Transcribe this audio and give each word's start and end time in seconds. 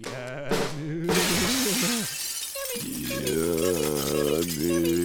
Yeah, 0.00 0.48
dude. 0.78 1.10
Yeah, 3.26 4.40
dude. 4.42 4.97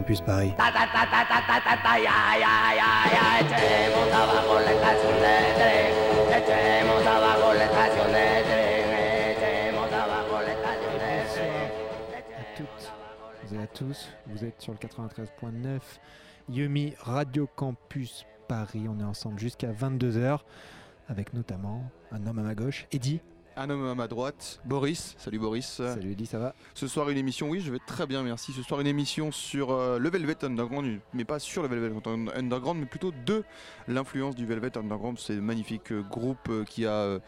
Campus 0.00 0.22
Paris. 0.22 0.54
à 12.38 12.56
toutes 12.56 12.92
et 13.52 13.58
à 13.62 13.66
tous. 13.66 14.08
Vous 14.28 14.42
êtes 14.42 14.58
sur 14.62 14.72
le 14.72 14.78
93.9 14.78 15.80
Yumi 16.48 16.94
Radio 17.00 17.46
Campus 17.54 18.24
Paris. 18.48 18.86
On 18.88 18.98
est 19.00 19.04
ensemble 19.04 19.38
jusqu'à 19.38 19.70
22h 19.70 20.38
avec 21.08 21.34
notamment 21.34 21.84
un 22.10 22.26
homme 22.26 22.38
à 22.38 22.42
ma 22.42 22.54
gauche, 22.54 22.86
Eddy. 22.90 23.20
Un 23.60 23.68
homme 23.68 23.86
à 23.88 23.94
ma 23.94 24.08
droite, 24.08 24.58
Boris. 24.64 25.14
Salut 25.18 25.38
Boris. 25.38 25.66
Salut 25.66 26.12
Eddy, 26.12 26.24
ça 26.24 26.38
va? 26.38 26.54
Ce 26.72 26.88
soir 26.88 27.10
une 27.10 27.18
émission, 27.18 27.50
oui 27.50 27.60
je 27.60 27.70
vais 27.70 27.78
très 27.86 28.06
bien 28.06 28.22
merci. 28.22 28.54
Ce 28.54 28.62
soir 28.62 28.80
une 28.80 28.86
émission 28.86 29.30
sur 29.32 29.70
euh, 29.72 29.98
le 29.98 30.08
Velvet 30.08 30.42
Underground, 30.46 30.98
mais 31.12 31.26
pas 31.26 31.38
sur 31.38 31.60
le 31.60 31.68
Velvet 31.68 31.92
Underground, 32.34 32.80
mais 32.80 32.86
plutôt 32.86 33.12
de 33.26 33.44
l'influence 33.86 34.34
du 34.34 34.46
Velvet 34.46 34.78
Underground. 34.78 35.18
C'est 35.18 35.34
un 35.34 35.42
magnifique 35.42 35.92
euh, 35.92 36.00
groupe 36.00 36.48
euh, 36.48 36.64
qui 36.64 36.86
a... 36.86 37.18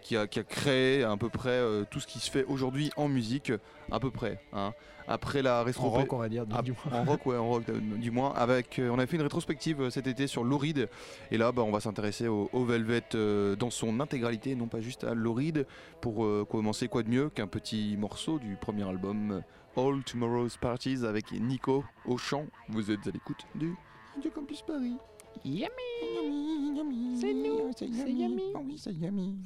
qui 0.00 0.16
a, 0.16 0.26
qui 0.26 0.38
a 0.38 0.44
créé 0.44 1.04
à 1.04 1.14
peu 1.18 1.28
près 1.28 1.50
euh, 1.50 1.84
tout 1.90 2.00
ce 2.00 2.06
qui 2.06 2.20
se 2.20 2.30
fait 2.30 2.44
aujourd'hui 2.44 2.90
en 2.96 3.08
musique, 3.08 3.52
à 3.90 4.00
peu 4.00 4.10
près. 4.10 4.40
hein. 4.54 4.72
Après 5.08 5.42
la 5.42 5.60
En 5.60 5.64
rétro 5.64 5.88
rock, 5.90 6.12
on 6.12 6.18
va 6.18 6.28
dire, 6.28 6.46
du, 6.46 6.54
Ah, 6.56 6.62
du 6.62 6.72
moins. 6.72 7.00
En 7.00 7.04
rock, 7.04 7.26
ouais, 7.26 7.36
en 7.36 7.48
rock, 7.48 7.64
euh, 7.68 7.78
du 7.80 8.10
moins. 8.10 8.32
Avec, 8.34 8.78
euh, 8.78 8.90
on 8.90 8.98
a 8.98 9.06
fait 9.06 9.16
une 9.16 9.22
rétrospective 9.22 9.80
euh, 9.82 9.90
cet 9.90 10.06
été 10.06 10.26
sur 10.26 10.44
Lauride. 10.44 10.88
Et 11.30 11.36
là, 11.38 11.52
bah, 11.52 11.62
on 11.62 11.70
va 11.70 11.80
s'intéresser 11.80 12.28
au, 12.28 12.48
au 12.52 12.64
Velvet 12.64 13.02
euh, 13.14 13.56
dans 13.56 13.70
son 13.70 14.00
intégralité, 14.00 14.54
non 14.54 14.66
pas 14.68 14.80
juste 14.80 15.04
à 15.04 15.14
Lauride. 15.14 15.66
Pour 16.00 16.24
euh, 16.24 16.46
commencer, 16.48 16.88
quoi 16.88 17.02
de 17.02 17.08
mieux 17.10 17.28
qu'un 17.30 17.46
petit 17.46 17.96
morceau 17.98 18.38
du 18.38 18.56
premier 18.56 18.88
album 18.88 19.42
All 19.76 20.02
Tomorrow's 20.04 20.56
Parties 20.56 21.04
avec 21.06 21.32
Nico 21.32 21.84
au 22.06 22.18
chant. 22.18 22.44
Vous 22.68 22.90
êtes 22.90 23.06
à 23.06 23.10
l'écoute 23.10 23.46
du 23.54 23.74
Radio 24.14 24.30
Campus 24.30 24.62
Paris. 24.62 24.96
Yummy, 25.44 25.68
yummy, 26.14 26.76
yummy. 26.76 27.16
C'est 27.20 27.32
nous, 27.34 27.70
c'est 27.74 27.88
yummy. 27.88 28.52
Oh 28.54 28.60
oui, 28.64 28.76
c'est 28.78 28.92
yummy. 28.92 29.36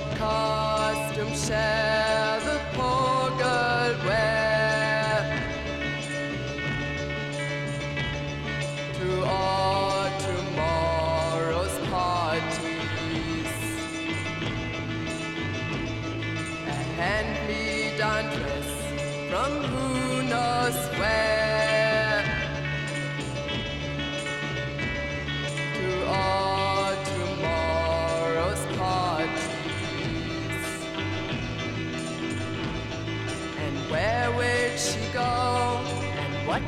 And 0.00 0.18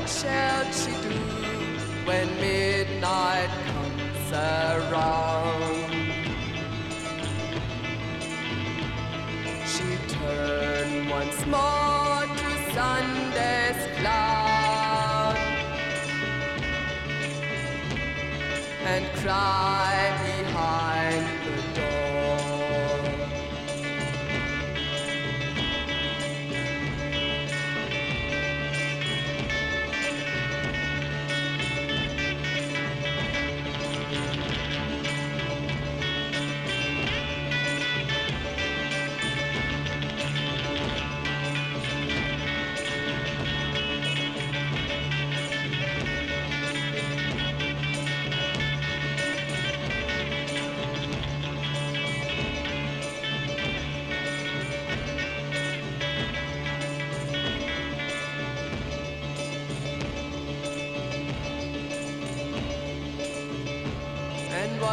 shall 0.07 0.71
she 0.71 0.91
do 1.01 1.19
when 2.05 2.27
midnight 2.39 3.49
comes 3.67 4.31
around? 4.31 5.91
She 9.65 9.97
turned 10.15 11.09
once 11.09 11.45
more 11.45 12.21
to 12.39 12.49
Sunday's 12.73 13.81
cloud 13.99 15.37
and 18.85 19.05
cry 19.19 19.82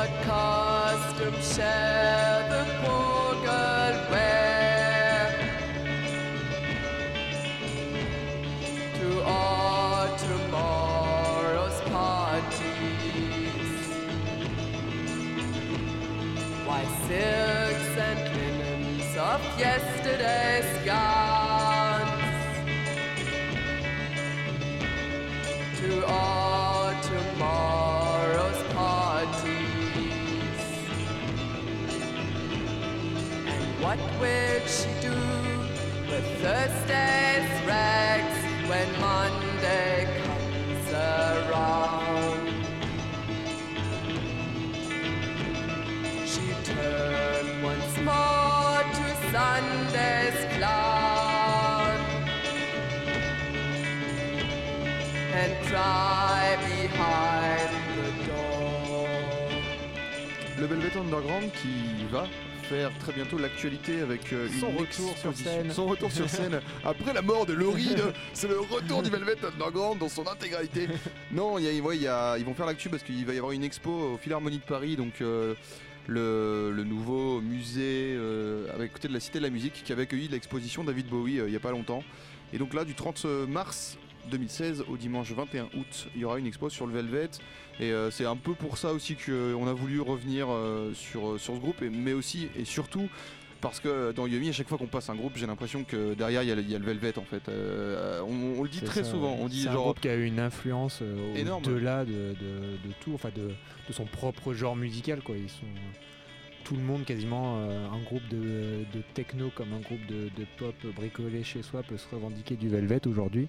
podcast 0.00 1.20
of 1.26 1.54
share. 1.54 2.19
Thursday's 36.50 37.48
rags 37.64 38.38
when 38.68 38.88
Monday 38.98 40.08
comes 40.20 40.88
around? 40.92 42.48
She 46.26 46.46
turned 46.64 47.62
once 47.62 47.96
more 47.98 48.82
to 48.98 49.06
Sunday's 49.30 50.40
clown 50.56 52.00
and 55.40 55.52
cry 55.68 56.58
behind 56.66 57.70
the 57.96 58.10
door. 58.26 59.08
Le 60.58 60.66
Velvet 60.66 60.96
Underground 60.96 61.52
qui 61.52 62.06
va 62.10 62.26
faire 62.70 62.96
très 63.00 63.12
bientôt 63.12 63.36
l'actualité 63.36 64.00
avec 64.00 64.32
euh, 64.32 64.46
Son 64.60 64.70
une 64.70 64.76
retour 64.78 65.18
sur 65.18 65.34
scène. 65.36 65.70
Son 65.74 65.86
retour 65.86 66.12
sur 66.12 66.28
scène 66.30 66.60
après 66.84 67.12
la 67.12 67.20
mort 67.20 67.44
de 67.44 67.52
Laurie. 67.52 67.96
C'est 68.32 68.46
le 68.48 68.60
retour 68.60 69.02
du 69.02 69.10
Velvet 69.10 69.36
Underground 69.44 69.98
dans 69.98 70.08
son 70.08 70.26
intégralité. 70.28 70.86
Non, 71.32 71.58
il 71.58 71.64
y 71.64 71.78
a- 71.78 71.82
ouais, 71.82 71.98
y 71.98 72.06
a- 72.06 72.36
ils 72.38 72.44
vont 72.44 72.54
faire 72.54 72.66
l'actu 72.66 72.88
parce 72.88 73.02
qu'il 73.02 73.24
va 73.26 73.34
y 73.34 73.38
avoir 73.38 73.52
une 73.52 73.64
expo 73.64 73.90
au 73.90 74.16
Philharmonie 74.18 74.58
de 74.58 74.62
Paris, 74.64 74.96
donc 74.96 75.14
euh, 75.20 75.54
le, 76.06 76.70
le 76.72 76.84
nouveau 76.84 77.40
musée 77.40 78.14
euh, 78.16 78.66
avec 78.74 78.92
côté 78.92 79.08
de 79.08 79.12
la 79.14 79.20
Cité 79.20 79.38
de 79.38 79.44
la 79.44 79.50
Musique 79.50 79.82
qui 79.84 79.92
avait 79.92 80.02
accueilli 80.02 80.28
l'exposition 80.28 80.84
David 80.84 81.06
Bowie 81.08 81.40
il 81.46 81.52
y 81.52 81.56
a 81.56 81.60
pas 81.60 81.70
longtemps. 81.72 82.02
Et 82.52 82.58
donc 82.58 82.72
là, 82.74 82.84
du 82.84 82.94
30 82.94 83.24
mars 83.48 83.96
2016 84.30 84.84
au 84.88 84.96
dimanche 84.96 85.32
21 85.32 85.64
août, 85.76 86.08
il 86.14 86.20
y 86.20 86.24
aura 86.24 86.38
une 86.38 86.46
expo 86.46 86.68
sur 86.70 86.86
le 86.86 86.92
Velvet. 86.94 87.30
Et 87.80 87.92
euh, 87.92 88.10
c'est 88.10 88.26
un 88.26 88.36
peu 88.36 88.54
pour 88.54 88.78
ça 88.78 88.92
aussi 88.92 89.16
qu'on 89.16 89.66
a 89.66 89.72
voulu 89.72 90.00
revenir 90.00 90.46
euh, 90.50 90.92
sur, 90.94 91.38
sur 91.40 91.54
ce 91.54 91.60
groupe, 91.60 91.82
et- 91.82 91.90
mais 91.90 92.12
aussi 92.12 92.48
et 92.56 92.64
surtout 92.64 93.08
parce 93.62 93.78
que 93.78 94.12
dans 94.12 94.26
Yumi, 94.26 94.48
à 94.48 94.52
chaque 94.52 94.68
fois 94.68 94.78
qu'on 94.78 94.86
passe 94.86 95.10
un 95.10 95.14
groupe, 95.14 95.34
j'ai 95.36 95.46
l'impression 95.46 95.84
que 95.84 96.14
derrière 96.14 96.42
il 96.42 96.48
y, 96.48 96.52
a 96.52 96.54
le- 96.54 96.62
il 96.62 96.70
y 96.70 96.74
a 96.74 96.78
le 96.78 96.84
Velvet 96.84 97.18
en 97.18 97.24
fait. 97.24 97.46
Euh, 97.48 98.20
on, 98.22 98.58
on 98.58 98.62
le 98.62 98.68
dit 98.70 98.80
très 98.80 99.04
ça, 99.04 99.10
souvent, 99.10 99.36
on 99.38 99.48
dit 99.48 99.62
C'est 99.62 99.68
un 99.68 99.72
genre. 99.72 99.84
groupe 99.84 100.00
qui 100.00 100.08
a 100.08 100.14
eu 100.16 100.24
une 100.24 100.40
influence 100.40 101.00
euh, 101.02 101.34
au-delà 101.74 102.04
de, 102.06 102.12
de- 102.12 102.88
de 102.88 102.92
tout, 103.00 103.12
enfin 103.14 103.28
de, 103.36 103.48
de 103.48 103.92
son 103.92 104.06
propre 104.06 104.54
genre 104.54 104.76
musical. 104.76 105.20
Quoi. 105.20 105.36
Ils 105.36 105.50
sont 105.50 105.66
tout 106.64 106.74
le 106.74 106.82
monde 106.82 107.04
quasiment, 107.04 107.56
euh, 107.58 107.86
un 107.88 108.00
groupe 108.02 108.26
de, 108.30 108.84
techno 109.14 109.50
comme 109.54 109.72
un 109.74 109.80
groupe 109.80 110.06
de, 110.06 110.30
de 110.38 110.46
pop 110.56 110.74
bricolé 110.94 111.42
chez 111.42 111.62
soi 111.62 111.82
peut 111.82 111.96
se 111.98 112.06
revendiquer 112.14 112.56
du 112.56 112.68
Velvet 112.68 113.06
aujourd'hui. 113.06 113.48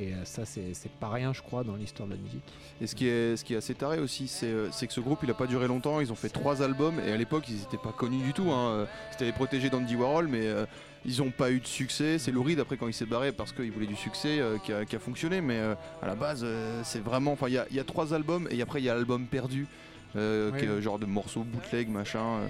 Et 0.00 0.12
euh, 0.12 0.24
ça, 0.24 0.44
c'est 0.44 0.72
pas 1.00 1.08
rien, 1.08 1.32
je 1.32 1.42
crois, 1.42 1.64
dans 1.64 1.74
l'histoire 1.74 2.08
de 2.08 2.14
la 2.14 2.20
musique. 2.20 2.42
Et 2.80 2.86
ce 2.86 2.94
qui 2.94 3.08
est, 3.08 3.36
ce 3.36 3.44
qui 3.44 3.54
est 3.54 3.56
assez 3.56 3.74
taré 3.74 3.98
aussi, 3.98 4.28
c'est 4.28 4.46
euh, 4.46 4.68
que 4.68 4.92
ce 4.92 5.00
groupe 5.00 5.20
il 5.24 5.30
a 5.30 5.34
pas 5.34 5.46
duré 5.46 5.66
longtemps. 5.66 6.00
Ils 6.00 6.12
ont 6.12 6.16
fait 6.16 6.28
trois 6.28 6.62
albums 6.62 7.00
et 7.04 7.10
à 7.10 7.16
l'époque 7.16 7.44
ils 7.48 7.56
n'étaient 7.56 7.76
pas 7.82 7.92
connus 7.92 8.22
du 8.22 8.32
tout. 8.32 8.50
hein. 8.52 8.86
C'était 9.10 9.24
les 9.24 9.32
protégés 9.32 9.70
d'Andy 9.70 9.96
Warhol, 9.96 10.28
mais 10.28 10.46
euh, 10.46 10.66
ils 11.04 11.18
n'ont 11.18 11.30
pas 11.32 11.50
eu 11.50 11.58
de 11.60 11.66
succès. 11.66 12.18
C'est 12.18 12.30
Lou 12.30 12.42
Reed 12.44 12.60
après 12.60 12.76
quand 12.76 12.86
il 12.86 12.92
s'est 12.94 13.06
barré 13.06 13.32
parce 13.32 13.52
qu'il 13.52 13.72
voulait 13.72 13.86
du 13.86 13.96
succès 13.96 14.38
euh, 14.38 14.58
qui, 14.58 14.72
a, 14.72 14.84
qui 14.84 14.94
a 14.94 14.98
fonctionné. 15.00 15.40
Mais 15.40 15.58
euh, 15.58 15.74
à 16.02 16.06
la 16.06 16.14
base, 16.14 16.46
c'est 16.84 17.02
vraiment. 17.02 17.32
Enfin, 17.32 17.48
il 17.48 17.54
y 17.54 17.58
a, 17.58 17.66
y 17.72 17.80
a 17.80 17.84
trois 17.84 18.14
albums 18.14 18.46
et 18.52 18.62
après 18.62 18.80
il 18.80 18.84
y 18.84 18.90
a 18.90 18.94
l'album 18.94 19.26
perdu, 19.26 19.66
Ouais. 20.14 20.50
qui 20.58 20.64
est 20.64 20.80
genre 20.82 20.98
de 20.98 21.06
morceaux 21.06 21.42
bootleg 21.44 21.88
machin. 21.90 22.48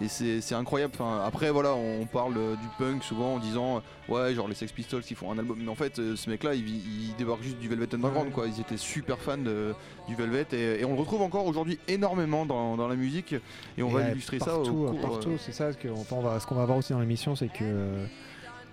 Et 0.00 0.08
c'est 0.08 0.54
incroyable. 0.54 0.94
Enfin, 0.98 1.22
après, 1.24 1.50
voilà, 1.50 1.74
on 1.74 2.06
parle 2.06 2.34
euh, 2.38 2.54
du 2.56 2.66
punk 2.78 3.04
souvent 3.04 3.34
en 3.34 3.38
disant 3.38 3.82
euh, 4.08 4.12
ouais, 4.12 4.34
genre 4.34 4.48
les 4.48 4.54
Sex 4.54 4.72
Pistols 4.72 5.02
qui 5.02 5.14
font 5.14 5.30
un 5.30 5.38
album. 5.38 5.58
Mais 5.60 5.68
en 5.70 5.74
fait, 5.74 5.98
euh, 5.98 6.16
ce 6.16 6.30
mec-là, 6.30 6.54
il, 6.54 6.66
il 6.66 7.14
débarque 7.16 7.42
juste 7.42 7.58
du 7.58 7.68
Velvet 7.68 7.94
Underground, 7.94 8.28
Ouais. 8.28 8.32
quoi. 8.32 8.46
Ils 8.46 8.60
étaient 8.60 8.76
super 8.78 9.18
fans 9.18 9.36
de- 9.38 9.74
du 10.08 10.14
Velvet 10.14 10.46
et, 10.52 10.80
et 10.80 10.84
on 10.84 10.94
le 10.94 10.98
retrouve 11.00 11.20
encore 11.22 11.46
aujourd'hui 11.46 11.78
énormément 11.88 12.46
dans, 12.46 12.76
dans 12.76 12.88
la 12.88 12.96
musique. 12.96 13.34
Et 13.76 13.82
on 13.82 13.90
Et, 13.90 13.92
va 14.02 14.08
illustrer 14.10 14.38
ça 14.38 14.46
partout, 14.46 14.70
au 14.70 14.90
cours, 14.92 15.00
partout, 15.00 15.30
euh, 15.30 15.36
c'est 15.38 15.52
ça. 15.52 15.72
Ce 15.72 15.76
que, 15.78 15.88
enfin, 15.88 16.16
on 16.16 16.22
va, 16.22 16.40
ce 16.40 16.46
qu'on 16.46 16.54
va 16.56 16.64
voir 16.64 16.78
aussi 16.78 16.92
dans 16.92 17.00
l'émission, 17.00 17.36
c'est 17.36 17.52
que 17.52 17.96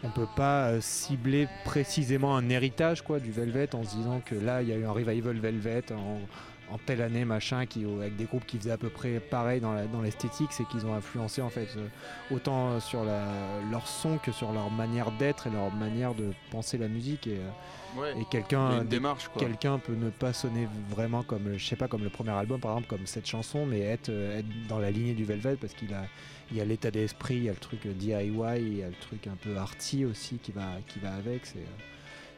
on 0.01 0.10
peut 0.12 0.27
pas 0.38 0.80
cibler 0.80 1.50
précisément 1.65 2.38
un 2.38 2.48
héritage 2.50 3.01
quoi 3.01 3.19
du 3.19 3.31
Velvet 3.31 3.75
en 3.75 3.83
se 3.83 3.98
disant 3.98 4.22
que 4.25 4.33
là 4.33 4.62
il 4.62 4.69
y 4.69 4.72
a 4.72 4.77
eu 4.77 4.86
un 4.86 4.92
revival 4.92 5.36
Velvet 5.38 5.83
en, 5.92 6.22
en 6.71 6.77
telle 6.77 7.01
année 7.01 7.25
machin 7.25 7.66
qui 7.66 7.83
avec 7.86 8.16
des 8.16 8.25
groupes 8.25 8.45
qui 8.45 8.57
faisaient 8.57 8.71
à 8.71 8.77
peu 8.77 8.89
près 8.89 9.19
pareil 9.19 9.60
dans 9.62 9.74
la- 9.74 9.88
dans 9.88 10.01
l'esthétique, 10.01 10.51
c'est 10.51 10.68
qu'ils 10.68 10.86
ont 10.86 10.94
influencé 10.94 11.42
en 11.42 11.50
fait 11.50 11.68
euh, 11.77 11.88
autant 12.31 12.69
euh, 12.71 12.80
sur 12.80 13.04
la, 13.04 13.25
leur 13.71 13.88
son 13.88 14.18
que 14.18 14.31
sur 14.31 14.51
leur 14.51 14.69
manière 14.69 15.12
d'être 15.13 15.48
et 15.48 15.50
leur 15.50 15.71
manière 15.74 16.13
de 16.13 16.31
penser 16.51 16.77
la 16.77 16.88
musique 16.88 17.27
et, 17.27 17.38
euh, 17.38 18.01
ouais. 18.01 18.21
et 18.21 18.25
quelqu'un 18.25 18.83
démarche, 18.83 19.27
quoi. 19.30 19.42
quelqu'un 19.42 19.80
peut 19.80 19.95
ne 19.95 20.10
pas 20.10 20.33
sonner 20.33 20.68
vraiment 20.89 21.24
comme 21.24 21.57
je 21.57 21.66
sais 21.66 21.75
pas 21.75 21.88
comme 21.88 22.04
le 22.04 22.10
premier 22.10 22.31
album 22.31 22.60
par 22.60 22.72
exemple 22.72 22.88
comme 22.95 23.06
cette 23.07 23.25
chanson 23.27 23.65
mais 23.65 23.80
être, 23.81 24.10
être 24.10 24.48
dans 24.68 24.80
la 24.80 24.92
lignée 24.92 25.13
du 25.13 25.25
Velvet 25.25 25.56
parce 25.56 25.74
qu'il 25.74 25.94
a 25.94 26.04
il 26.51 26.57
y 26.57 26.62
a 26.62 26.65
l'état 26.65 26.92
d'esprit 26.92 27.36
il 27.38 27.44
y 27.44 27.50
a 27.50 27.54
le 27.54 27.57
truc 27.60 27.86
DIY 27.88 28.13
il 28.13 28.77
y 28.77 28.83
a 28.83 28.88
le 28.88 28.95
truc 29.01 29.27
un 29.27 29.36
peu 29.42 29.56
arty 29.57 30.06
aussi 30.06 30.38
qui 30.38 30.51
va 30.51 30.68
qui 30.88 31.00
va 31.00 31.13
avec 31.13 31.45
c'est 31.45 31.65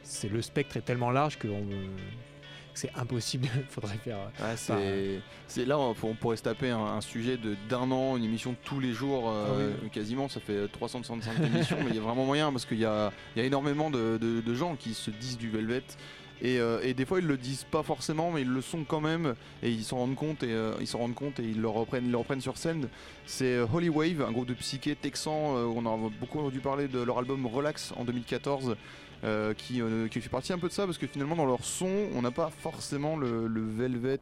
c'est 0.04 0.30
le 0.30 0.42
spectre 0.42 0.78
est 0.78 0.82
tellement 0.82 1.12
large 1.12 1.38
que 1.38 1.48
on 1.48 1.66
c'est 2.74 2.92
impossible 2.96 3.48
il 3.56 3.64
faudrait 3.70 3.98
faire 3.98 4.18
euh, 4.18 4.44
Ouais, 4.50 4.56
c'est 4.56 5.22
c'est- 5.48 5.66
là 5.66 5.78
on, 5.78 5.96
on 6.04 6.14
pourrait 6.16 6.38
se 6.38 6.44
taper 6.44 6.70
un, 6.70 6.80
un 6.80 7.02
sujet 7.02 7.38
de 7.38 7.56
d'un 7.70 7.90
an, 7.92 8.18
une 8.18 8.24
émission 8.24 8.56
tous 8.64 8.80
les 8.80 8.94
jours, 8.94 9.30
euh, 9.30 9.72
Ah 9.84 9.90
quasiment. 9.90 10.30
Ça 10.30 10.40
fait 10.40 10.68
365 10.70 11.34
émissions, 11.54 11.78
mais 11.84 11.90
il 11.90 11.96
y 11.96 12.00
a 12.00 12.02
vraiment 12.02 12.26
moyen 12.26 12.52
parce 12.52 12.66
qu'il 12.66 12.80
y 12.80 12.86
a, 12.86 13.12
il 13.36 13.40
y 13.40 13.44
a 13.44 13.46
énormément 13.46 13.90
de, 13.90 14.18
de- 14.18 14.42
de 14.42 14.54
gens 14.56 14.76
qui 14.76 14.94
se 14.94 15.12
disent 15.12 15.38
du 15.38 15.50
Velvet. 15.50 15.84
Et, 16.42 16.60
euh, 16.60 16.80
et 16.84 16.94
des 16.94 17.06
fois 17.06 17.20
ils 17.20 17.28
le 17.28 17.38
disent 17.38 17.66
pas 17.70 17.84
forcément, 17.84 18.32
mais 18.32 18.42
ils 18.42 18.50
le 18.50 18.62
sont 18.62 18.84
quand 18.84 19.02
même, 19.02 19.36
et 19.62 19.70
ils 19.70 19.84
s'en 19.84 19.98
rendent 19.98 20.16
compte 20.16 20.44
et 20.44 20.52
euh, 20.52 20.74
ils 20.80 20.88
s'en 20.88 21.00
rendent 21.00 21.14
compte 21.14 21.40
et 21.40 21.44
ils 21.44 21.62
le 21.62 21.68
reprennent, 21.68 22.06
ils 22.06 22.12
le 22.12 22.18
reprennent 22.18 22.42
sur 22.42 22.58
scène. 22.58 22.90
C'est 23.26 23.56
euh, 23.56 23.66
Holy 23.72 23.90
Wave, 23.90 24.22
un 24.22 24.32
groupe 24.32 24.48
de 24.48 24.56
psyché 24.56 24.96
texan. 24.96 25.32
on 25.32 25.86
a 25.86 26.10
beaucoup 26.20 26.40
entendu 26.40 26.60
parler 26.60 26.88
de 26.88 27.00
leur 27.00 27.20
album 27.20 27.46
Relax 27.46 27.94
en 27.96 28.06
2014. 28.06 28.76
euh, 29.24 29.54
qui, 29.54 29.80
fait 30.20 30.30
partie 30.30 30.52
un 30.52 30.58
peu 30.58 30.68
de 30.68 30.74
ça 30.74 30.86
parce 30.86 30.98
que 30.98 31.06
finalement 31.06 31.36
dans 31.36 31.46
leur 31.46 31.64
son 31.64 32.08
on 32.16 32.24
n'a 32.24 32.32
pas 32.32 32.50
forcément 32.50 33.16
le, 33.16 33.48
Velvet 33.62 34.18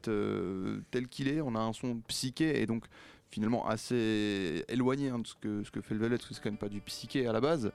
tel 0.91 1.07
qu'il 1.09 1.29
est 1.29 1.39
on 1.39 1.55
a 1.55 1.59
un 1.59 1.71
son 1.71 2.01
psyché 2.09 2.61
et 2.61 2.65
donc 2.65 2.83
finalement 3.31 3.65
assez 3.67 4.65
éloigné 4.67 5.07
hein, 5.07 5.19
de 5.19 5.27
ce 5.27 5.35
que, 5.35 5.63
ce 5.63 5.71
que 5.71 5.79
fait 5.79 5.93
le 5.93 6.01
Velvet 6.01 6.17
parce 6.17 6.27
que 6.27 6.35
c'est 6.35 6.41
quand 6.41 6.49
même 6.49 6.57
pas 6.57 6.67
du 6.67 6.81
psyché 6.81 7.27
à 7.27 7.31
la 7.31 7.39
base 7.39 7.71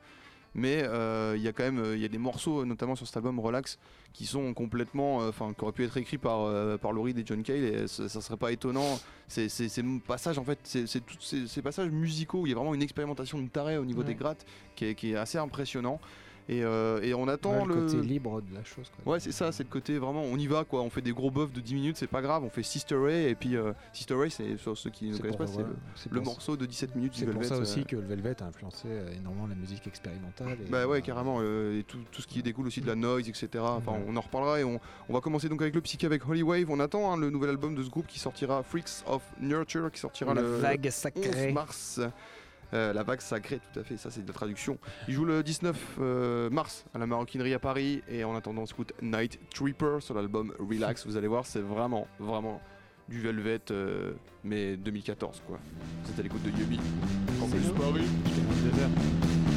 mais 0.54 0.82
euh, 0.84 1.34
il 1.36 1.42
y 1.42 1.48
a 1.48 1.52
quand 1.52 1.64
même 1.64 1.78
euh, 1.78 1.96
il 1.96 2.02
y 2.02 2.04
a 2.04 2.08
des 2.08 2.18
morceaux 2.18 2.64
notamment 2.64 2.94
sur 2.94 3.06
cet 3.06 3.16
album 3.16 3.38
Relax 3.40 3.78
qui 4.12 4.24
sont 4.26 4.54
complètement 4.54 5.22
euh, 5.22 5.28
enfin 5.30 5.52
qui 5.52 5.62
auraient 5.64 5.72
pu 5.72 5.84
être 5.84 5.96
écrits 5.96 6.18
par 6.18 6.42
euh, 6.42 6.76
par 6.76 6.92
Laurie 6.92 7.12
et 7.18 7.22
John 7.26 7.42
Cale 7.42 7.64
et 7.64 7.88
ça, 7.88 8.08
ça 8.08 8.20
serait 8.20 8.36
pas 8.36 8.52
étonnant 8.52 8.98
ces 9.26 9.48
passages 10.06 10.38
en 10.38 10.44
fait 10.44 10.58
c'est 10.62 10.86
c'est 10.86 11.00
tous 11.00 11.20
ces, 11.20 11.46
ces 11.48 11.62
passages 11.62 11.90
musicaux 11.90 12.42
où 12.42 12.46
il 12.46 12.50
y 12.50 12.52
a 12.52 12.56
vraiment 12.56 12.74
une 12.74 12.82
expérimentation 12.82 13.38
de 13.40 13.48
taré 13.48 13.78
au 13.78 13.84
niveau 13.84 14.00
Ouais. 14.02 14.06
des 14.08 14.14
grattes 14.14 14.44
qui 14.76 14.86
est, 14.86 14.94
qui 14.94 15.12
est 15.12 15.16
assez 15.16 15.38
impressionnant 15.38 16.00
et, 16.48 16.62
euh, 16.62 17.00
et 17.02 17.14
on 17.14 17.26
attend 17.28 17.60
ouais, 17.62 17.66
le 17.66 17.74
le 17.74 17.80
côté 17.86 17.96
libre 18.02 18.40
de 18.42 18.54
la 18.54 18.62
chose 18.64 18.90
quoi. 19.02 19.14
Ouais, 19.14 19.20
c'est 19.20 19.32
ça, 19.32 19.50
c'est 19.52 19.62
le 19.62 19.68
côté 19.70 19.98
vraiment, 19.98 20.22
on 20.22 20.36
y 20.36 20.46
va 20.46 20.64
quoi, 20.64 20.82
on 20.82 20.90
fait 20.90 21.00
des 21.00 21.12
gros 21.12 21.30
buffs 21.30 21.52
de 21.52 21.60
10 21.60 21.74
minutes, 21.74 21.96
c'est 21.96 22.06
pas 22.06 22.20
grave, 22.22 22.44
on 22.44 22.50
fait 22.50 22.62
Sister 22.62 22.96
Ray, 22.96 23.26
et 23.28 23.34
puis 23.34 23.56
euh, 23.56 23.72
Sister 23.92 24.14
Ray, 24.14 24.30
c'est 24.30 24.56
sur 24.58 24.76
ceux 24.76 24.90
qui 24.90 25.10
ne 25.10 25.16
connaissent 25.16 25.36
pas, 25.36 25.46
c'est 25.46 26.10
le, 26.10 26.16
le 26.16 26.20
morceau 26.20 26.56
de 26.56 26.66
17 26.66 26.96
minutes 26.96 27.12
du 27.14 27.20
c'est 27.20 27.24
pour 27.26 27.34
Velvet. 27.40 27.48
ça 27.48 27.58
aussi 27.58 27.80
euh, 27.80 27.84
que 27.84 27.96
le 27.96 28.02
Velvet 28.02 28.42
a 28.42 28.46
influencé 28.46 28.88
euh, 28.88 29.12
énormément 29.16 29.46
la 29.46 29.54
musique 29.54 29.86
expérimentale 29.86 30.58
et, 30.66 30.70
Bah 30.70 30.86
ouais, 30.86 30.98
euh, 30.98 31.00
carrément, 31.00 31.40
et 31.42 31.84
tout, 31.88 31.98
tout 32.12 32.20
ce 32.22 32.26
qui 32.26 32.42
découle 32.42 32.66
aussi 32.66 32.80
de 32.80 32.86
la 32.86 32.94
noise, 32.94 33.28
etc. 33.28 33.48
Enfin, 33.60 33.92
Ouais. 33.92 34.04
on 34.06 34.16
en 34.16 34.20
reparlera 34.20 34.60
et 34.60 34.64
on, 34.64 34.80
on 35.08 35.12
va 35.14 35.20
commencer 35.20 35.48
donc 35.48 35.62
avec 35.62 35.74
le 35.74 35.80
psyché 35.80 36.06
avec 36.06 36.28
Holy 36.28 36.42
Wave. 36.42 36.70
On 36.70 36.80
attend 36.80 37.12
hein, 37.12 37.16
le 37.16 37.30
nouvel 37.30 37.50
album 37.50 37.74
de 37.74 37.82
ce 37.82 37.88
groupe 37.90 38.06
qui 38.06 38.18
sortira, 38.18 38.62
Freaks 38.62 39.02
of 39.06 39.22
Nurture, 39.40 39.90
qui 39.90 40.00
sortira 40.00 40.34
la 40.34 40.42
le 40.42 40.56
vague 40.58 40.86
11 40.86 40.92
sacrée 40.92 41.52
mars. 41.52 42.00
Euh, 42.74 42.92
la 42.92 43.04
vague 43.04 43.20
sacrée, 43.20 43.60
tout 43.72 43.78
à 43.78 43.84
fait, 43.84 43.96
ça 43.96 44.10
c'est 44.10 44.22
de 44.22 44.26
la 44.26 44.34
traduction. 44.34 44.78
Il 45.06 45.14
joue 45.14 45.24
le 45.24 45.42
19 45.42 45.98
euh, 46.00 46.50
mars 46.50 46.84
à 46.92 46.98
la 46.98 47.06
Maroquinerie 47.06 47.54
à 47.54 47.60
Paris 47.60 48.02
et 48.08 48.24
en 48.24 48.34
attendant, 48.34 48.62
on 48.62 48.66
s'écoute 48.66 48.92
Night 49.00 49.38
Tripper 49.54 49.98
sur 50.00 50.14
l'album 50.14 50.52
Relax. 50.58 51.06
Vous 51.06 51.16
allez 51.16 51.28
voir, 51.28 51.46
c'est 51.46 51.60
vraiment, 51.60 52.08
vraiment 52.18 52.60
du 53.08 53.20
Velvet, 53.20 53.60
euh, 53.70 54.14
mais 54.42 54.76
2014 54.76 55.42
quoi. 55.46 55.58
À 56.18 56.22
l'écoute 56.22 56.42
de 56.42 56.50
Yumi. 56.50 56.80
Campus. 57.38 57.70
Paris. 57.78 59.53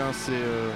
Hein, 0.00 0.12
c'est 0.12 0.32
euh, 0.32 0.70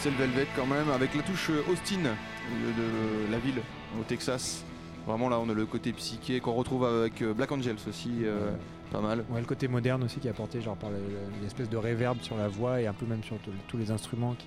c'est 0.00 0.10
le 0.10 0.16
Velvet 0.16 0.46
quand 0.56 0.66
même, 0.66 0.90
avec 0.90 1.14
la 1.14 1.22
touche 1.22 1.50
euh, 1.50 1.62
Austin 1.70 1.98
de 2.02 3.30
la 3.30 3.38
ville 3.38 3.60
au 4.00 4.02
Texas. 4.04 4.64
Vraiment 5.06 5.28
là, 5.28 5.38
on 5.40 5.48
a 5.48 5.54
le 5.54 5.66
côté 5.66 5.92
psyché 5.92 6.40
qu'on 6.40 6.52
retrouve 6.52 6.84
avec 6.84 7.22
euh, 7.22 7.34
Black 7.34 7.50
Angels 7.52 7.76
aussi, 7.88 8.10
euh, 8.22 8.52
pas 8.92 9.00
mal. 9.00 9.24
Ouais, 9.30 9.40
le 9.40 9.46
côté 9.46 9.66
moderne 9.68 10.04
aussi 10.04 10.20
qui 10.20 10.28
est 10.28 10.30
apporté 10.30 10.60
genre 10.60 10.76
par 10.76 10.90
le- 10.90 10.96
le- 10.96 11.38
une 11.40 11.46
espèce 11.46 11.68
de 11.68 11.76
réverb 11.76 12.18
sur 12.22 12.36
la 12.36 12.46
voix 12.48 12.80
et 12.80 12.86
un 12.86 12.92
peu 12.92 13.06
même 13.06 13.22
sur 13.24 13.36
tous 13.68 13.76
les 13.76 13.90
instruments 13.90 14.34
qui 14.38 14.46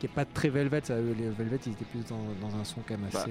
qui 0.00 0.06
est 0.06 0.12
pas 0.12 0.24
très 0.24 0.48
Velvet. 0.48 0.80
Ça, 0.82 0.96
les 0.96 1.28
Velvet, 1.30 1.58
ils 1.66 1.72
étaient 1.72 1.84
plus 1.84 2.04
dans, 2.08 2.18
dans 2.46 2.56
un 2.60 2.64
son 2.64 2.80
quand 2.86 2.98
même 2.98 3.08
Bah, 3.12 3.20
assez 3.20 3.30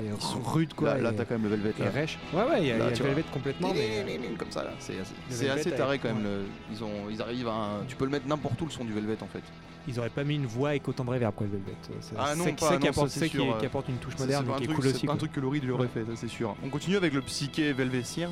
rude 0.54 0.74
quoi. 0.74 0.94
là, 0.96 1.02
là, 1.02 1.12
t'as 1.12 1.26
quand 1.26 1.34
même 1.38 1.44
le 1.44 1.50
Velvet 1.50 1.74
et 1.78 1.84
là. 1.84 1.90
rêche. 1.92 2.18
Ouais, 2.34 2.44
ouais, 2.44 2.62
il 2.62 2.68
y 2.68 2.72
a, 2.72 2.78
Là, 2.78 2.86
il 2.86 2.90
y 2.90 2.94
a 2.94 2.96
tu 2.96 3.04
le 3.04 3.10
vois. 3.10 3.16
Velvet 3.16 3.30
complètement. 3.34 3.74
mais, 3.74 4.06
euh, 4.08 4.36
Comme 4.38 4.50
ça 4.52 4.64
là, 4.64 4.72
c'est 4.80 5.50
assez, 5.50 5.72
taré 5.72 6.00
quand 6.00 6.08
même. 6.10 6.18
ouais. 6.18 6.24
le- 6.24 6.46
ils, 6.72 6.84
ont, 6.84 7.10
ils 7.12 7.22
arrivent 7.22 7.50
à. 7.50 7.52
un- 7.54 7.84
tu 7.88 7.96
peux 7.98 8.06
le 8.06 8.12
mettre 8.12 8.28
n'importe 8.28 8.62
où 8.62 8.66
le 8.66 8.72
son 8.72 8.86
du 8.86 8.94
Velvet 8.94 9.18
en 9.22 9.28
fait. 9.28 9.44
Ils 9.88 10.00
auraient 10.00 10.10
pas 10.10 10.24
mis 10.24 10.36
une 10.36 10.46
voix 10.46 10.74
de 11.06 11.10
réverb 11.10 11.34
quoi, 11.36 11.48
Velvet. 11.48 11.74
C'est 12.02 12.16
Ah 12.18 12.36
non, 12.36 12.44
c'est 12.46 12.54
pas- 12.60 12.68
ça 12.68 12.74
non, 12.74 12.80
qui 12.80 12.88
apporte, 12.88 13.10
c'est 13.10 13.20
ça 13.22 13.26
qui, 13.28 13.32
sûr, 13.38 13.58
qui 13.58 13.66
euh, 13.66 13.68
apporte 13.68 13.90
une 13.90 13.98
touche 13.98 14.18
moderne 14.18 14.44
c'est 14.46 14.50
mais 14.50 14.54
un 14.56 14.58
qui 14.58 14.64
est 14.64 14.68
truc, 14.68 14.76
cool 14.78 14.86
c'est 14.90 14.96
aussi. 14.96 15.06
pas 15.08 15.14
un 15.14 15.18
truc 15.18 15.32
que 15.34 15.40
Laurie 15.40 15.60
lui 15.60 15.72
aurait 15.72 15.88
fait, 15.88 16.06
ça 16.06 16.12
c'est 16.16 16.28
sûr. 16.28 16.56
On 16.64 16.70
continue 16.70 16.96
avec 16.98 17.14
le 17.14 17.22
psyché 17.22 17.74
Velvet 17.74 18.04
Seer. 18.04 18.30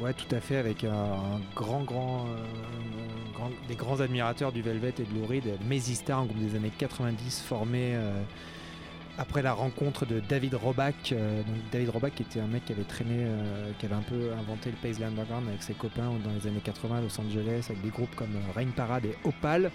Ouais, 0.00 0.12
tout 0.14 0.32
à 0.34 0.40
fait, 0.40 0.56
avec 0.56 0.84
un, 0.84 0.92
un 0.92 1.40
grand, 1.54 1.82
grand, 1.84 2.26
euh, 2.28 2.44
grand- 3.34 3.50
des 3.68 3.74
grands 3.76 4.00
admirateurs 4.00 4.50
du 4.52 4.60
Velvet 4.62 4.94
et 4.98 5.02
de 5.40 5.52
Mazy 5.68 5.94
Star, 5.94 6.20
un 6.20 6.24
groupe 6.26 6.38
des 6.38 6.56
années 6.56 6.72
90 6.76 7.42
formé 7.46 7.92
euh, 7.94 8.20
après 9.18 9.42
la 9.42 9.52
rencontre 9.52 10.06
de 10.06 10.20
David 10.20 10.54
Roback. 10.54 11.12
euh, 11.12 11.42
David 11.70 11.90
Roback 11.90 12.20
était 12.20 12.40
un 12.40 12.46
mec 12.46 12.64
qui 12.64 12.72
avait 12.72 12.82
traîné, 12.82 13.18
euh, 13.18 13.70
qui 13.78 13.86
avait 13.86 13.94
un 13.94 14.02
peu 14.02 14.32
inventé 14.32 14.70
le 14.70 14.76
Paisley 14.76 15.06
Underground 15.06 15.48
avec 15.48 15.62
ses 15.62 15.74
copains 15.74 16.10
dans 16.24 16.32
les 16.32 16.48
années 16.48 16.60
80 16.62 16.98
à 16.98 17.00
Los 17.00 17.20
Angeles, 17.20 17.66
avec 17.70 17.82
des 17.82 17.90
groupes 17.90 18.14
comme 18.16 18.34
euh, 18.34 18.52
Rain 18.54 18.70
Parade 18.74 19.04
et 19.06 19.16
Opal. 19.24 19.70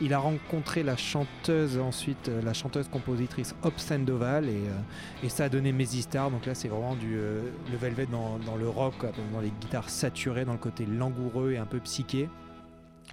Il 0.00 0.12
a 0.12 0.18
rencontré 0.18 0.82
la 0.82 0.96
chanteuse 0.96 1.78
ensuite, 1.78 2.30
la 2.44 2.52
chanteuse 2.52 2.88
compositrice 2.88 3.54
Hope 3.62 3.78
Sandoval 3.78 4.48
et, 4.48 5.28
ça 5.28 5.44
a 5.44 5.48
donné 5.48 5.72
Mazy 5.72 6.02
Star. 6.02 6.30
Donc 6.30 6.44
là, 6.44 6.54
c'est 6.54 6.68
vraiment 6.68 6.94
du 6.94 7.14
le 7.14 7.76
Velvet 7.80 8.06
dans, 8.06 8.38
le 8.56 8.68
rock, 8.68 8.94
dans 9.32 9.40
les 9.40 9.52
guitares 9.60 9.88
saturées, 9.88 10.44
dans 10.44 10.52
le 10.52 10.58
côté 10.58 10.84
langoureux 10.84 11.52
et 11.52 11.58
un 11.58 11.66
peu 11.66 11.78
psyché. 11.80 12.28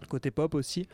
Le 0.01 0.07
côté 0.07 0.31
pop 0.31 0.55
aussi. 0.55 0.87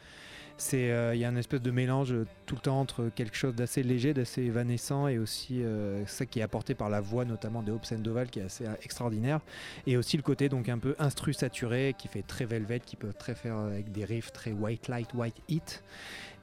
Euh, 0.74 1.12
il 1.13 1.19
y 1.19 1.25
a 1.25 1.27
un 1.27 1.35
espèce 1.35 1.62
de 1.62 1.71
mélange 1.71 2.13
euh, 2.13 2.25
tout 2.45 2.55
le 2.55 2.62
temps 2.62 2.79
entre 2.79 3.09
quelque 3.13 3.35
chose 3.35 3.55
d'assez 3.55 3.83
léger, 3.83 4.13
d'assez 4.13 4.43
évanescent 4.43 5.07
et 5.07 5.17
aussi 5.17 5.62
euh, 5.62 6.05
ça 6.05 6.25
qui 6.25 6.39
est 6.39 6.43
apporté 6.43 6.75
par 6.75 6.89
la 6.89 7.01
voix 7.01 7.25
notamment 7.25 7.62
de 7.62 7.74
Hope 7.74 7.85
Sandoval 7.85 8.29
qui 8.29 8.39
est 8.39 8.43
assez 8.43 8.65
extraordinaire. 8.81 9.41
Et 9.85 9.97
aussi 9.97 10.15
le 10.15 10.24
côté 10.24 10.47
donc 10.47 10.69
un 10.69 10.77
peu 10.77 10.95
instru 10.97 11.33
saturé 11.33 11.93
qui 11.97 12.07
fait 12.07 12.21
très 12.21 12.45
Velvet 12.45 12.79
qui 12.79 12.95
peut 12.95 13.12
très 13.12 13.35
faire 13.35 13.57
avec 13.57 13.91
des 13.91 14.05
riffs 14.05 14.31
très 14.31 14.51
white 14.51 14.88
light 14.88 15.13
white 15.13 15.41
heat 15.50 15.83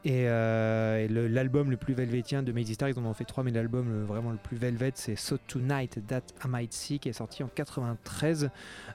et, 0.04 0.28
euh, 0.28 1.28
l'album 1.28 1.70
le 1.70 1.76
plus 1.76 1.94
velvetien 1.94 2.42
de 2.42 2.50
Mazy 2.52 2.74
Star, 2.74 2.88
ils 2.88 2.98
en 2.98 3.04
ont 3.04 3.14
fait 3.14 3.24
trois, 3.24 3.44
mais 3.44 3.50
l'album 3.52 3.88
le- 3.88 4.02
vraiment 4.04 4.30
le 4.30 4.36
plus 4.36 4.56
velvet, 4.56 4.92
c'est 4.94 5.16
So 5.16 5.36
Tonight 5.46 6.00
That 6.08 6.22
I 6.44 6.48
Might 6.48 6.72
See, 6.72 6.98
qui 6.98 7.08
est 7.08 7.12
sorti 7.12 7.42
en 7.42 7.48
93, 7.48 8.50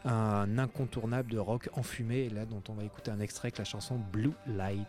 un 0.05 0.57
incontournable 0.57 1.31
de 1.31 1.37
rock 1.39 1.69
enfumé, 1.73 2.25
et 2.25 2.29
là 2.29 2.45
dont 2.45 2.61
on 2.69 2.73
va 2.73 2.83
écouter 2.83 3.11
un 3.11 3.19
extrait 3.19 3.47
avec 3.47 3.57
la 3.57 3.65
chanson 3.65 3.99
Blue 4.11 4.31
Light. 4.47 4.87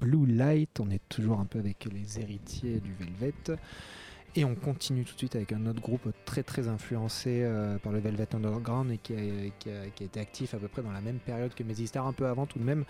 Blue 0.00 0.26
Light. 0.26 0.80
On 0.80 0.90
est 0.90 1.02
toujours 1.08 1.40
un 1.40 1.44
peu 1.44 1.58
avec 1.58 1.88
les 1.92 2.20
héritiers 2.20 2.80
du 2.80 2.94
Velvet. 2.94 3.58
Et 4.34 4.46
on 4.46 4.54
continue 4.54 5.04
tout 5.04 5.12
de 5.12 5.18
suite 5.18 5.36
avec 5.36 5.52
un 5.52 5.66
autre 5.66 5.82
groupe 5.82 6.10
très 6.24 6.42
très 6.42 6.66
influencé 6.66 7.40
euh, 7.42 7.76
par 7.76 7.92
le 7.92 7.98
Velvet 7.98 8.34
Underground 8.34 8.90
et 8.90 8.96
qui 8.96 9.12
a, 9.12 10.02
été 10.02 10.18
actif 10.18 10.54
à 10.54 10.56
peu 10.56 10.68
près 10.68 10.80
dans 10.80 10.90
la 10.90 11.02
même 11.02 11.18
période 11.18 11.52
que 11.52 11.62
Mazy 11.62 11.86
Star, 11.86 12.06
un 12.06 12.14
peu 12.14 12.26
avant 12.26 12.46
tout 12.46 12.58
de 12.58 12.64
même, 12.64 12.84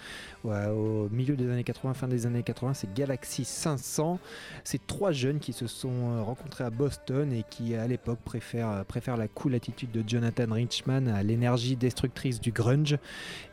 au 0.45 1.09
milieu 1.11 1.35
des 1.35 1.51
années 1.51 1.65
80, 1.65 1.95
fin 1.95 2.07
des 2.07 2.27
années 2.27 2.45
80, 2.45 2.75
c'est 2.75 2.95
Galaxy 2.95 3.45
500. 3.45 4.21
C'est 4.63 4.87
trois 4.87 5.11
jeunes 5.11 5.41
qui 5.41 5.53
se 5.53 5.67
sont 5.67 6.13
euh, 6.13 6.23
rencontrés 6.23 6.63
à 6.63 6.71
Boston 6.71 7.33
et 7.33 7.45
qui 7.51 7.75
à 7.75 7.89
l'époque 7.89 8.21
préfèrent, 8.25 8.71
euh, 8.71 8.85
préfèrent 8.85 9.17
la 9.17 9.27
cool 9.27 9.57
attitude 9.57 9.91
de 9.91 10.05
Jonathan 10.07 10.47
Richman 10.49 11.09
à 11.09 11.25
l'énergie 11.25 11.75
destructrice 11.75 12.41
du 12.41 12.53
grunge. 12.53 12.99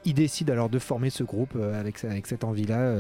Ils 0.06 0.14
décident 0.14 0.54
alors 0.54 0.70
de 0.70 0.78
former 0.78 1.10
ce 1.10 1.24
groupe 1.24 1.56
avec, 1.56 1.98
cette 1.98 2.44
envie-là, 2.44 2.96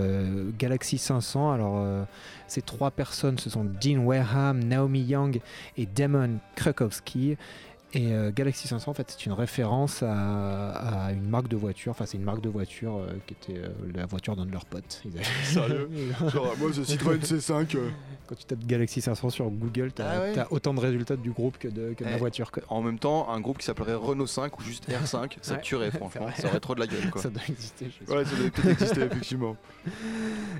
Galaxy 0.58 0.97
500. 0.97 1.52
Alors 1.52 2.08
ces 2.49 2.62
trois 2.62 2.91
personnes, 2.91 3.38
ce 3.38 3.49
sont 3.49 3.65
Gene 3.79 3.99
Wareham, 3.99 4.63
Naomi 4.63 5.01
Young 5.01 5.39
et 5.77 5.85
Damon 5.85 6.39
Krakowski. 6.55 7.38
Et 7.95 8.13
euh, 8.13 8.32
Galaxy 8.32 8.67
500, 8.67 8.91
en 8.91 8.93
fait, 8.93 9.10
c'est 9.17 9.25
une 9.25 9.32
référence 9.34 10.04
à, 10.04 11.06
à 11.08 11.12
une 11.12 11.28
marque 11.28 11.47
de 11.47 11.56
voiture. 11.58 11.89
Enfin, 11.91 12.06
c'est 12.06 12.17
une 12.17 12.23
marque 12.23 12.41
de 12.41 12.49
voiture 12.49 12.97
euh, 12.97 13.13
qui 13.25 13.34
était 13.34 13.60
euh, 13.60 13.69
la 13.95 14.06
voiture 14.06 14.36
d'un 14.36 14.45
de 14.45 14.52
leurs 14.52 14.65
potes. 14.65 15.02
Ils 15.06 15.15
avaient- 15.15 15.23
Sérieux 15.43 15.89
Genre, 16.32 16.54
moi, 16.60 16.69
c'est 16.71 16.86
Citroën 16.86 17.17
C5. 17.17 17.75
euh. 17.78 17.89
Quand 18.28 18.36
tu 18.36 18.45
tapes 18.45 18.63
Galaxy 18.67 19.02
500 19.02 19.32
sur 19.32 19.49
Google, 19.49 19.91
tu 19.91 20.04
as, 20.04 20.10
Ah 20.12 20.21
ouais 20.21 20.36
autant 20.52 20.75
de 20.75 20.80
résultats 20.80 21.15
du 21.15 21.32
groupe 21.32 21.58
que 21.58 21.67
de, 21.67 21.93
que 21.93 22.04
de 22.04 22.10
la 22.12 22.17
Eh. 22.17 22.19
voiture. 22.19 22.52
En 22.67 22.84
même 22.84 22.99
temps, 22.99 23.28
un 23.32 23.39
groupe 23.41 23.58
qui 23.58 23.65
s'appellerait 23.65 23.95
Renault 23.95 24.28
5 24.28 24.60
ou 24.60 24.62
juste 24.62 24.88
R5, 24.88 25.38
ça 25.41 25.56
Ouais. 25.56 25.62
tuerait, 25.62 25.89
franchement. 25.91 26.25
vrai. 26.25 26.34
Ça 26.39 26.47
aurait 26.47 26.60
trop 26.60 26.75
de 26.75 26.82
la 26.82 26.86
gueule, 26.88 27.10
quoi. 27.10 27.23
Ça 27.23 27.30
doit 27.30 27.41
exister, 27.49 27.88
je 28.08 28.13
Ouais, 28.13 28.23
ça 28.23 28.36
doit 28.36 28.49
peut-être 28.52 28.67
exister, 28.69 29.02
effectivement. 29.02 29.56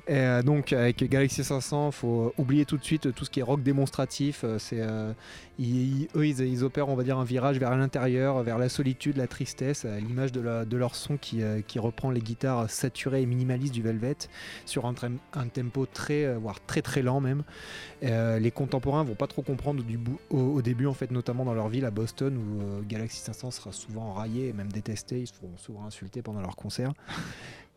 Et, 0.08 0.16
euh, 0.16 0.42
donc 0.42 0.74
avec 0.74 1.04
Galaxy 1.08 1.44
500, 1.44 1.92
faut 1.92 2.34
oublier 2.40 2.66
tout 2.66 2.78
de 2.78 2.84
suite 2.84 3.14
tout 3.14 3.24
ce 3.24 3.30
qui 3.30 3.40
est 3.40 3.44
rock 3.44 3.62
démonstratif. 3.62 4.44
c'est 4.58 4.80
euh, 4.82 5.14
ils- 5.60 6.08
eux, 6.16 6.26
ils, 6.26 6.40
ils 6.40 6.64
opèrent, 6.64 6.90
on 6.90 6.96
va 6.96 7.04
dire, 7.04 7.19
un 7.20 7.24
virage 7.24 7.60
vers 7.60 7.76
l'intérieur, 7.76 8.42
vers 8.44 8.58
la 8.58 8.70
solitude, 8.70 9.18
la 9.18 9.28
tristesse, 9.28 9.86
à 9.86 10.00
l'image 10.00 10.32
de, 10.32 10.78
leur 10.78 10.96
son 10.96 11.18
qui, 11.18 11.42
euh, 11.42 11.62
qui 11.62 11.80
reprend 11.80 12.12
les 12.12 12.22
guitares 12.22 12.70
saturées 12.70 13.22
et 13.22 13.26
minimalistes 13.26 13.74
du 13.74 13.82
Velvet 13.82 14.16
sur 14.66 14.86
un, 14.86 14.94
tempo 14.94 15.86
très, 15.86 16.26
euh, 16.26 16.38
voire 16.38 16.60
très 16.66 16.82
très 16.82 17.02
lent 17.02 17.20
même. 17.20 17.44
Euh, 18.04 18.40
les 18.40 18.52
contemporains 18.52 19.04
vont 19.04 19.16
pas 19.16 19.28
trop 19.28 19.42
comprendre 19.42 19.84
du 19.84 20.00
au, 20.30 20.38
au 20.38 20.62
début, 20.62 20.86
en 20.86 20.94
fait, 20.94 21.12
notamment 21.12 21.46
dans 21.46 21.54
leur 21.54 21.70
ville 21.70 21.86
à 21.86 21.92
Boston 21.92 22.38
où 22.38 22.86
Galaxy 22.86 23.20
500 23.20 23.52
sera 23.52 23.72
souvent 23.72 24.14
raillé 24.14 24.48
et 24.50 24.54
même 24.54 24.72
détesté. 24.72 25.20
Ils 25.20 25.28
se 25.28 25.34
feront 25.34 25.58
souvent 25.58 25.86
insulter 25.86 26.22
pendant 26.22 26.42
leurs 26.42 26.56
concerts. 26.56 26.94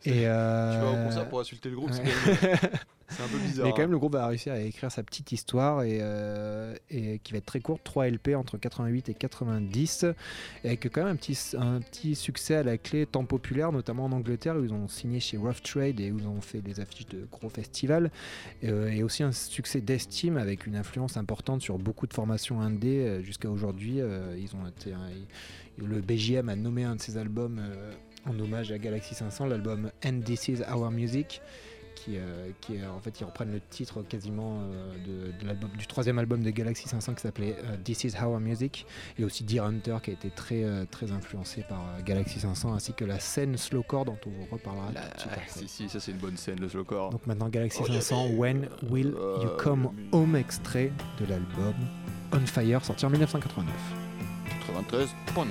Et, 0.05 0.11
Tu 0.11 0.19
vas 0.21 0.27
euh, 0.29 1.01
au 1.01 1.05
concert 1.05 1.29
pour 1.29 1.39
insulter 1.39 1.69
le 1.69 1.75
groupe, 1.75 1.91
c'est 1.93 2.01
ouais. 2.03 2.11
quand 2.25 2.47
même- 2.47 2.57
c'est 3.09 3.21
un 3.23 3.27
peu 3.27 3.37
bizarre. 3.37 3.65
mais 3.67 3.71
quand 3.71 3.77
même, 3.79 3.89
hein. 3.89 3.91
le 3.91 3.99
groupe 3.99 4.13
va 4.13 4.25
réussir 4.27 4.53
à 4.53 4.59
écrire 4.59 4.91
sa 4.91 5.03
petite 5.03 5.31
histoire 5.31 5.83
et, 5.83 5.99
euh, 6.01 6.73
et 6.89 7.19
qui 7.19 7.31
va 7.33 7.37
être 7.37 7.45
très 7.45 7.59
courte, 7.59 7.81
3 7.83 8.07
LP 8.09 8.29
entre 8.35 8.57
88 8.57 9.09
et 9.09 9.13
90, 9.13 10.05
et 10.63 10.67
avec 10.67 10.89
quand 10.91 11.03
même 11.03 11.13
un 11.13 11.15
petit, 11.15 11.37
un 11.57 11.79
petit 11.79 12.15
succès 12.15 12.55
à 12.55 12.63
la 12.63 12.77
clé, 12.77 13.05
temps 13.05 13.23
populaire, 13.25 13.71
notamment 13.71 14.05
en 14.05 14.11
Angleterre, 14.13 14.55
où 14.57 14.63
ils 14.63 14.73
ont 14.73 14.87
signé 14.87 15.19
chez 15.19 15.37
Rough 15.37 15.61
Trade 15.63 15.99
et 15.99 16.11
où 16.11 16.17
ils 16.19 16.27
ont 16.27 16.41
fait 16.41 16.61
des 16.61 16.79
affiches 16.79 17.07
de 17.07 17.27
gros 17.31 17.49
festivals, 17.49 18.09
et, 18.61 18.69
euh, 18.69 18.91
et 18.91 19.03
aussi 19.03 19.21
un 19.23 19.31
succès 19.31 19.79
d'estime 19.79 20.37
avec 20.37 20.65
une 20.65 20.75
influence 20.75 21.15
importante 21.17 21.61
sur 21.61 21.77
beaucoup 21.77 22.07
de 22.07 22.13
formations 22.13 22.61
indé 22.61 23.05
euh, 23.05 23.21
jusqu'à 23.21 23.49
aujourd'hui. 23.49 24.01
euh, 24.01 24.35
ils 24.39 24.55
ont 24.55 24.67
été, 24.67 24.91
le 25.77 26.01
BGM 26.01 26.49
a 26.49 26.55
nommé 26.55 26.83
un 26.83 26.95
de 26.95 27.01
ses 27.01 27.17
albums 27.17 27.59
euh, 27.59 27.91
en 28.25 28.39
hommage 28.39 28.71
à 28.71 28.77
Galaxy 28.77 29.15
500, 29.15 29.45
l'album 29.47 29.91
And 30.05 30.21
This 30.25 30.47
Is 30.47 30.61
Our 30.71 30.91
Music 30.91 31.41
qui, 31.95 32.17
euh, 32.17 32.49
qui 32.59 32.75
est- 32.75 32.85
en 32.87 32.99
fait 32.99 33.21
ils 33.21 33.23
reprennent 33.23 33.51
le 33.51 33.61
titre 33.61 34.01
quasiment 34.01 34.59
euh, 34.63 34.93
de, 35.05 35.31
de 35.41 35.47
l'album- 35.47 35.69
du 35.77 35.85
troisième 35.87 36.17
album 36.19 36.41
de 36.43 36.49
Galaxy 36.49 36.89
500 36.89 37.13
qui 37.13 37.21
s'appelait 37.21 37.55
euh, 37.63 37.77
This 37.83 38.03
Is 38.03 38.13
Our 38.21 38.39
Music 38.41 38.85
et 39.17 39.23
aussi 39.23 39.43
Deer 39.43 39.61
Hunter 39.63 39.97
qui 40.03 40.09
a 40.09 40.13
été 40.13 40.29
très 40.31 40.65
très 40.87 41.11
influencé 41.11 41.61
par 41.69 41.85
Galaxy 42.03 42.39
500 42.39 42.73
ainsi 42.73 42.93
que 42.93 43.05
la 43.05 43.19
scène 43.19 43.55
slowcore 43.57 44.05
dont 44.05 44.17
on 44.25 44.29
vous 44.31 44.47
reparlera 44.51 44.91
Là, 44.91 45.01
tout 45.01 45.15
de 45.15 45.19
suite 45.21 45.31
après. 45.33 45.47
si, 45.47 45.67
si, 45.67 45.87
ça 45.87 45.99
c'est 45.99 46.11
une 46.11 46.17
bonne 46.17 46.35
scène, 46.35 46.59
le 46.59 46.67
slowcore. 46.67 47.11
Donc 47.11 47.25
maintenant 47.27 47.47
Galaxy 47.47 47.79
Oh, 47.81 47.87
500 47.87 48.31
When 48.35 48.67
Will 48.89 49.13
You 49.41 49.49
Come. 49.59 49.91
Home 50.11 50.35
extrait 50.35 50.91
de 51.21 51.25
l'album 51.27 51.75
On 52.33 52.39
Fire 52.39 52.83
sorti 52.83 53.05
en 53.05 53.11
1989. 53.11 53.73
93.9. 54.67 55.45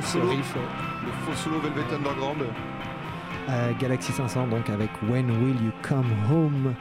faux 0.00 0.18
solo. 0.18 0.30
riff. 0.30 0.54
Le 0.54 1.12
faux 1.24 1.34
solo 1.34 1.60
Velvet 1.60 1.94
Underground. 1.94 2.42
Euh, 3.48 3.72
Galaxy 3.78 4.12
500 4.12 4.48
donc 4.48 4.68
avec 4.70 4.90
When 5.02 5.30
Will 5.30 5.54
You 5.64 5.70
Come 5.82 6.06
Home 6.30 6.74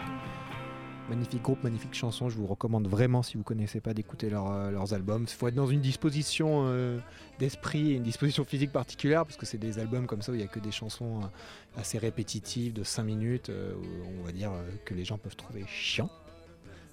Magnifique 1.08 1.44
groupe, 1.44 1.64
magnifique 1.64 1.94
chanson, 1.94 2.30
je 2.30 2.36
vous 2.36 2.48
recommande 2.48 2.88
vraiment 2.88 3.22
si 3.22 3.38
vous 3.38 3.44
connaissez 3.44 3.80
pas 3.80 3.94
d'écouter 3.94 4.28
leur, 4.32 4.50
euh, 4.50 4.72
leurs 4.72 4.92
albums. 4.96 5.26
Il 5.28 5.34
faut 5.34 5.48
être 5.48 5.54
dans 5.54 5.68
une 5.68 5.80
disposition 5.82 6.64
euh, 6.66 6.98
d'esprit 7.38 7.92
et 7.92 7.96
une 7.98 8.02
disposition 8.02 8.44
physique 8.44 8.72
particulière 8.72 9.24
parce 9.24 9.38
que 9.38 9.46
c'est 9.46 9.60
des 9.60 9.78
albums 9.78 10.08
comme 10.08 10.24
ça 10.24 10.32
où 10.32 10.36
il 10.36 10.40
n'y 10.40 10.44
a 10.44 10.48
que 10.48 10.60
des 10.60 10.72
chansons 10.72 11.20
euh, 11.22 11.80
assez 11.80 12.00
répétitives 12.00 12.74
de 12.74 12.84
5 12.84 13.04
minutes, 13.04 13.50
euh, 13.50 13.76
où 13.76 14.20
on 14.20 14.26
va 14.26 14.32
dire 14.32 14.52
euh, 14.52 14.64
que 14.84 14.96
les 14.96 15.06
gens 15.06 15.20
peuvent 15.20 15.36
trouver 15.36 15.64
chiant. 15.68 16.10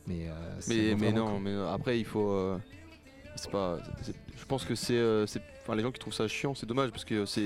Mais, 0.07 0.27
euh, 0.29 0.61
Mais, 0.69 0.95
mais 1.01 1.13
non, 1.13 1.41
mais 1.41 1.55
après 1.73 1.99
il 1.99 2.05
faut. 2.05 2.33
euh, 2.33 2.59
c'est 3.37 3.51
pas. 3.51 3.79
c'est- 4.03 4.15
Je 4.37 4.45
pense 4.45 4.67
que 4.67 4.75
c'est. 4.75 5.27
Euh, 5.63 5.67
Enfin, 5.67 5.77
les 5.77 5.83
gens 5.83 5.93
qui 5.93 6.01
trouvent 6.01 6.13
ça 6.13 6.29
chiant, 6.29 6.55
c'est 6.55 6.67
dommage 6.67 6.91
parce 6.91 7.05
que 7.05 7.25
c'est 7.25 7.43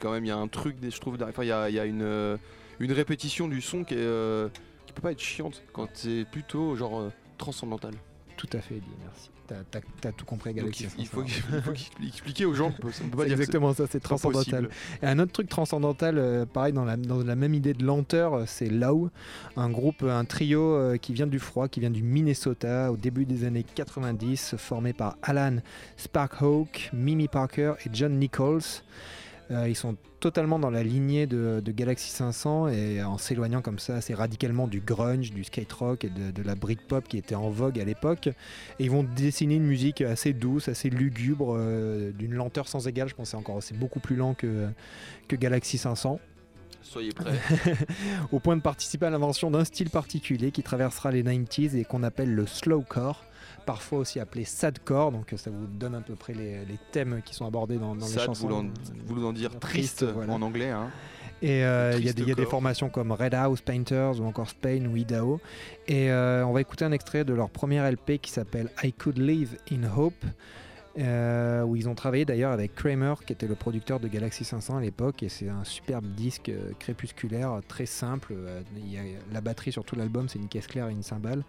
quand 0.00 0.12
même 0.12 0.24
il 0.24 0.28
y 0.28 0.32
a 0.32 0.36
un 0.36 0.48
truc. 0.48 0.76
Je 0.82 1.00
trouve. 1.00 1.16
Enfin, 1.22 1.44
il 1.44 1.48
y 1.48 1.52
a, 1.52 1.68
euh, 1.84 2.36
une 2.80 2.92
répétition 2.92 3.48
du 3.48 3.60
son 3.60 3.84
qui 3.84 3.94
est 3.94 3.98
euh, 3.98 4.48
peut 4.94 5.02
pas 5.02 5.12
être 5.12 5.20
chiante 5.20 5.62
quand 5.72 5.88
c'est 5.94 6.24
plutôt 6.30 6.74
genre 6.76 7.00
euh, 7.00 7.12
transcendantal. 7.38 7.94
Tout 8.36 8.48
à 8.52 8.60
fait, 8.60 8.76
Eddie, 8.76 8.86
merci. 9.04 9.30
T'as 10.00 10.12
tout 10.12 10.24
compris, 10.24 10.54
Galaxy. 10.54 10.86
il, 10.96 11.02
il 11.02 11.06
500. 11.06 11.62
faut, 11.64 11.72
expliquer 12.04 12.44
aux 12.44 12.54
gens. 12.54 12.68
On 12.68 12.82
peut, 12.82 12.88
on 13.04 13.08
peut 13.08 13.16
pas 13.16 13.22
C'est 13.22 13.28
dire 13.28 13.36
que 13.36 13.42
exactement 13.42 13.74
ça, 13.74 13.84
c'est 13.90 14.00
transcendantal. 14.00 14.68
Et 15.02 15.06
un 15.06 15.18
autre 15.18 15.32
truc 15.32 15.48
transcendantal, 15.48 16.18
euh, 16.18 16.46
pareil, 16.46 16.72
dans 16.72 16.84
la, 16.84 16.96
dans 16.96 17.22
la 17.22 17.36
même 17.36 17.54
idée 17.54 17.74
de 17.74 17.84
lenteur, 17.84 18.34
euh, 18.34 18.44
c'est 18.46 18.68
Low, 18.68 19.10
un 19.56 19.70
groupe, 19.70 20.02
un 20.02 20.24
trio 20.24 20.62
euh, 20.62 20.96
qui 20.96 21.12
vient 21.12 21.26
du 21.26 21.38
froid, 21.38 21.68
qui 21.68 21.80
vient 21.80 21.90
du 21.90 22.02
Minnesota 22.02 22.92
au 22.92 22.96
début 22.96 23.24
des 23.24 23.44
années 23.44 23.64
90, 23.74 24.54
formé 24.56 24.92
par 24.92 25.16
Alan 25.22 25.56
Sparkhawk, 25.96 26.90
Mimi 26.92 27.28
Parker 27.28 27.74
et 27.84 27.90
John 27.92 28.18
Nichols. 28.18 28.82
Euh, 29.50 29.68
ils 29.68 29.74
sont 29.74 29.96
totalement 30.20 30.58
dans 30.58 30.70
la 30.70 30.84
lignée 30.84 31.26
de, 31.26 31.60
de 31.64 31.72
Galaxy 31.72 32.10
500 32.10 32.68
et 32.68 33.02
en 33.02 33.18
s'éloignant 33.18 33.62
comme 33.62 33.78
ça 33.80 33.96
assez 33.96 34.14
radicalement 34.14 34.68
du 34.68 34.80
grunge, 34.80 35.32
du 35.32 35.42
skate 35.42 35.72
rock 35.72 36.04
et 36.04 36.08
de, 36.08 36.30
de 36.30 36.42
la 36.42 36.54
Britpop 36.54 37.08
qui 37.08 37.18
était 37.18 37.34
en 37.34 37.50
vogue 37.50 37.80
à 37.80 37.84
l'époque. 37.84 38.28
Et 38.28 38.84
ils 38.84 38.90
vont 38.90 39.02
dessiner 39.02 39.56
une 39.56 39.64
musique 39.64 40.02
assez 40.02 40.32
douce, 40.32 40.68
assez 40.68 40.88
lugubre, 40.88 41.56
euh, 41.56 42.12
d'une 42.12 42.34
lenteur 42.34 42.68
sans 42.68 42.86
égale. 42.86 43.08
Je 43.08 43.14
c'est 43.24 43.36
encore 43.36 43.62
c'est 43.62 43.76
beaucoup 43.76 44.00
plus 44.00 44.16
lent 44.16 44.34
que, 44.34 44.68
que 45.26 45.36
Galaxy 45.36 45.78
500. 45.78 46.20
Soyez 46.82 47.12
prêts. 47.12 47.38
Au 48.32 48.38
point 48.38 48.56
de 48.56 48.62
participer 48.62 49.06
à 49.06 49.10
l'invention 49.10 49.50
d'un 49.50 49.64
style 49.64 49.90
particulier 49.90 50.50
qui 50.50 50.62
traversera 50.62 51.10
les 51.10 51.22
90s 51.22 51.76
et 51.76 51.84
qu'on 51.84 52.02
appelle 52.02 52.34
le 52.34 52.46
slowcore, 52.46 53.24
parfois 53.66 54.00
aussi 54.00 54.20
appelé 54.20 54.44
sadcore. 54.44 55.12
Donc 55.12 55.32
ça 55.36 55.50
vous 55.50 55.66
donne 55.66 55.94
à 55.94 56.00
peu 56.00 56.14
près 56.14 56.34
les, 56.34 56.64
les 56.64 56.78
thèmes 56.92 57.20
qui 57.24 57.34
sont 57.34 57.46
abordés 57.46 57.76
dans, 57.78 57.94
dans 57.94 58.06
les 58.06 58.12
Sad 58.12 58.26
chansons. 58.26 58.46
voulant, 58.48 58.64
voulant 59.06 59.32
dire 59.32 59.50
Triste, 59.58 59.98
triste 59.98 60.04
voilà. 60.14 60.32
en 60.32 60.42
anglais. 60.42 60.70
Hein. 60.70 60.88
Et 61.42 61.64
euh, 61.64 61.94
il 61.96 62.04
y, 62.04 62.08
a 62.10 62.12
des- 62.12 62.20
il 62.22 62.28
y 62.28 62.32
a 62.32 62.34
des 62.34 62.42
Triste 62.42 62.50
formations 62.50 62.90
comme 62.90 63.12
Red 63.12 63.32
House 63.34 63.62
Painters 63.62 64.20
ou 64.20 64.24
encore 64.26 64.50
Spain 64.50 64.84
ou 64.86 64.96
Idaho. 64.96 65.40
Et 65.88 66.10
euh, 66.10 66.44
on 66.46 66.52
va 66.52 66.60
écouter 66.60 66.84
un 66.84 66.92
extrait 66.92 67.24
de 67.24 67.32
leur 67.32 67.48
premier 67.48 67.78
LP 67.90 68.18
qui 68.20 68.30
s'appelle 68.30 68.68
I 68.82 68.92
Could 68.92 69.16
Live 69.18 69.56
in 69.72 69.84
Hope. 69.96 70.22
Euh, 70.98 71.62
où 71.62 71.76
ils 71.76 71.88
ont 71.88 71.94
travaillé 71.94 72.24
d'ailleurs 72.24 72.50
avec 72.50 72.74
Kramer 72.74 73.14
qui 73.24 73.32
était 73.32 73.46
le 73.46 73.54
producteur 73.54 74.00
de 74.00 74.08
Galaxy 74.08 74.44
500 74.44 74.78
à 74.78 74.80
l'époque 74.80 75.22
et 75.22 75.28
c'est 75.28 75.48
un 75.48 75.62
superbe 75.62 76.04
disque 76.04 76.48
euh, 76.48 76.72
crépusculaire 76.78 77.52
euh, 77.52 77.60
très 77.66 77.86
simple 77.86 78.32
Euh, 78.32 78.62
il 78.76 78.92
y 78.92 78.98
a 78.98 79.02
la 79.32 79.40
batterie 79.40 79.72
sur 79.72 79.84
tout 79.84 79.94
l'album 79.94 80.28
c'est 80.28 80.38
une 80.38 80.48
caisse 80.48 80.66
claire 80.66 80.88
et 80.88 80.92
une 80.92 81.02
cymbale 81.02 81.44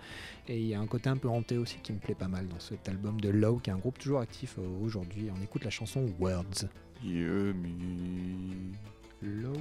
et 0.47 0.57
il 0.57 0.67
y 0.67 0.75
a 0.75 0.79
un 0.79 0.85
côté 0.85 1.09
un 1.09 1.17
peu 1.17 1.29
hanté 1.29 1.57
aussi 1.57 1.77
qui 1.81 1.91
me 1.91 1.97
plaît 1.97 2.15
pas 2.15 2.27
mal 2.27 2.47
dans 2.47 2.59
cet 2.59 2.87
album 2.87 3.19
de 3.19 3.29
Low 3.29 3.57
qui 3.57 3.69
est 3.69 3.73
un 3.73 3.77
groupe 3.77 3.97
toujours 3.97 4.19
actif 4.19 4.57
aujourd'hui. 4.83 5.29
On 5.35 5.41
écoute 5.41 5.63
la 5.63 5.69
chanson 5.69 6.07
Words. 6.19 6.67
Yummy. 7.03 8.73
Low 9.21 9.53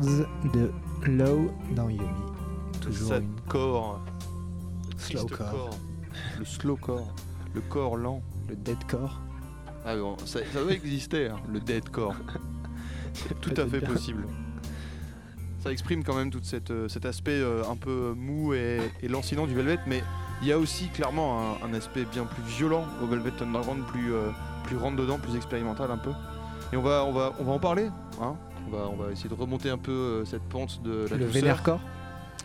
De 0.00 0.70
Low 1.06 1.50
dans 1.72 1.88
Yumi. 1.88 2.06
Toujours 2.80 3.08
Sad 3.08 3.22
une 3.22 3.40
core. 3.48 4.00
slow 4.96 5.26
core, 5.26 5.70
Le 6.38 6.44
slow 6.44 6.76
core. 6.76 7.14
Le 7.54 7.60
corps 7.60 7.96
lent. 7.96 8.22
le 8.48 8.56
deadcore. 8.56 9.20
Ah 9.84 9.96
bon, 9.96 10.16
ça, 10.24 10.40
ça 10.52 10.62
doit 10.62 10.72
exister, 10.72 11.28
hein, 11.28 11.40
le 11.50 11.60
deadcore. 11.60 12.14
C'est 13.12 13.38
tout 13.40 13.52
à 13.60 13.66
fait 13.66 13.80
bien. 13.80 13.88
possible. 13.90 14.26
Ça 15.62 15.70
exprime 15.72 16.02
quand 16.04 16.14
même 16.14 16.30
tout 16.30 16.40
euh, 16.70 16.88
cet 16.88 17.04
aspect 17.04 17.32
euh, 17.38 17.62
un 17.70 17.76
peu 17.76 18.14
mou 18.16 18.54
et, 18.54 18.80
et 19.02 19.08
lancinant 19.08 19.46
du 19.46 19.54
Velvet, 19.54 19.78
mais 19.86 20.02
il 20.40 20.48
y 20.48 20.52
a 20.52 20.58
aussi 20.58 20.88
clairement 20.88 21.56
un, 21.62 21.66
un 21.68 21.74
aspect 21.74 22.04
bien 22.10 22.24
plus 22.24 22.42
violent 22.42 22.84
au 23.02 23.06
Velvet 23.06 23.32
Underground, 23.42 23.84
plus, 23.86 24.14
euh, 24.14 24.30
plus 24.64 24.76
rentre 24.78 24.96
dedans, 24.96 25.18
plus 25.18 25.36
expérimental 25.36 25.90
un 25.90 25.98
peu. 25.98 26.12
Et 26.72 26.76
on 26.76 26.82
va, 26.82 27.04
on 27.04 27.12
va, 27.12 27.32
on 27.40 27.44
va 27.44 27.52
en 27.52 27.58
parler. 27.58 27.90
hein. 28.22 28.36
On, 28.66 28.70
va, 28.70 28.88
on 28.92 28.96
va 28.96 29.10
essayer 29.12 29.28
de 29.28 29.34
remonter 29.34 29.70
un 29.70 29.78
peu 29.78 29.92
euh, 29.92 30.24
cette 30.24 30.42
pente 30.42 30.82
de 30.82 31.06
la 31.10 31.16
Le 31.16 31.26
douceur. 31.26 31.32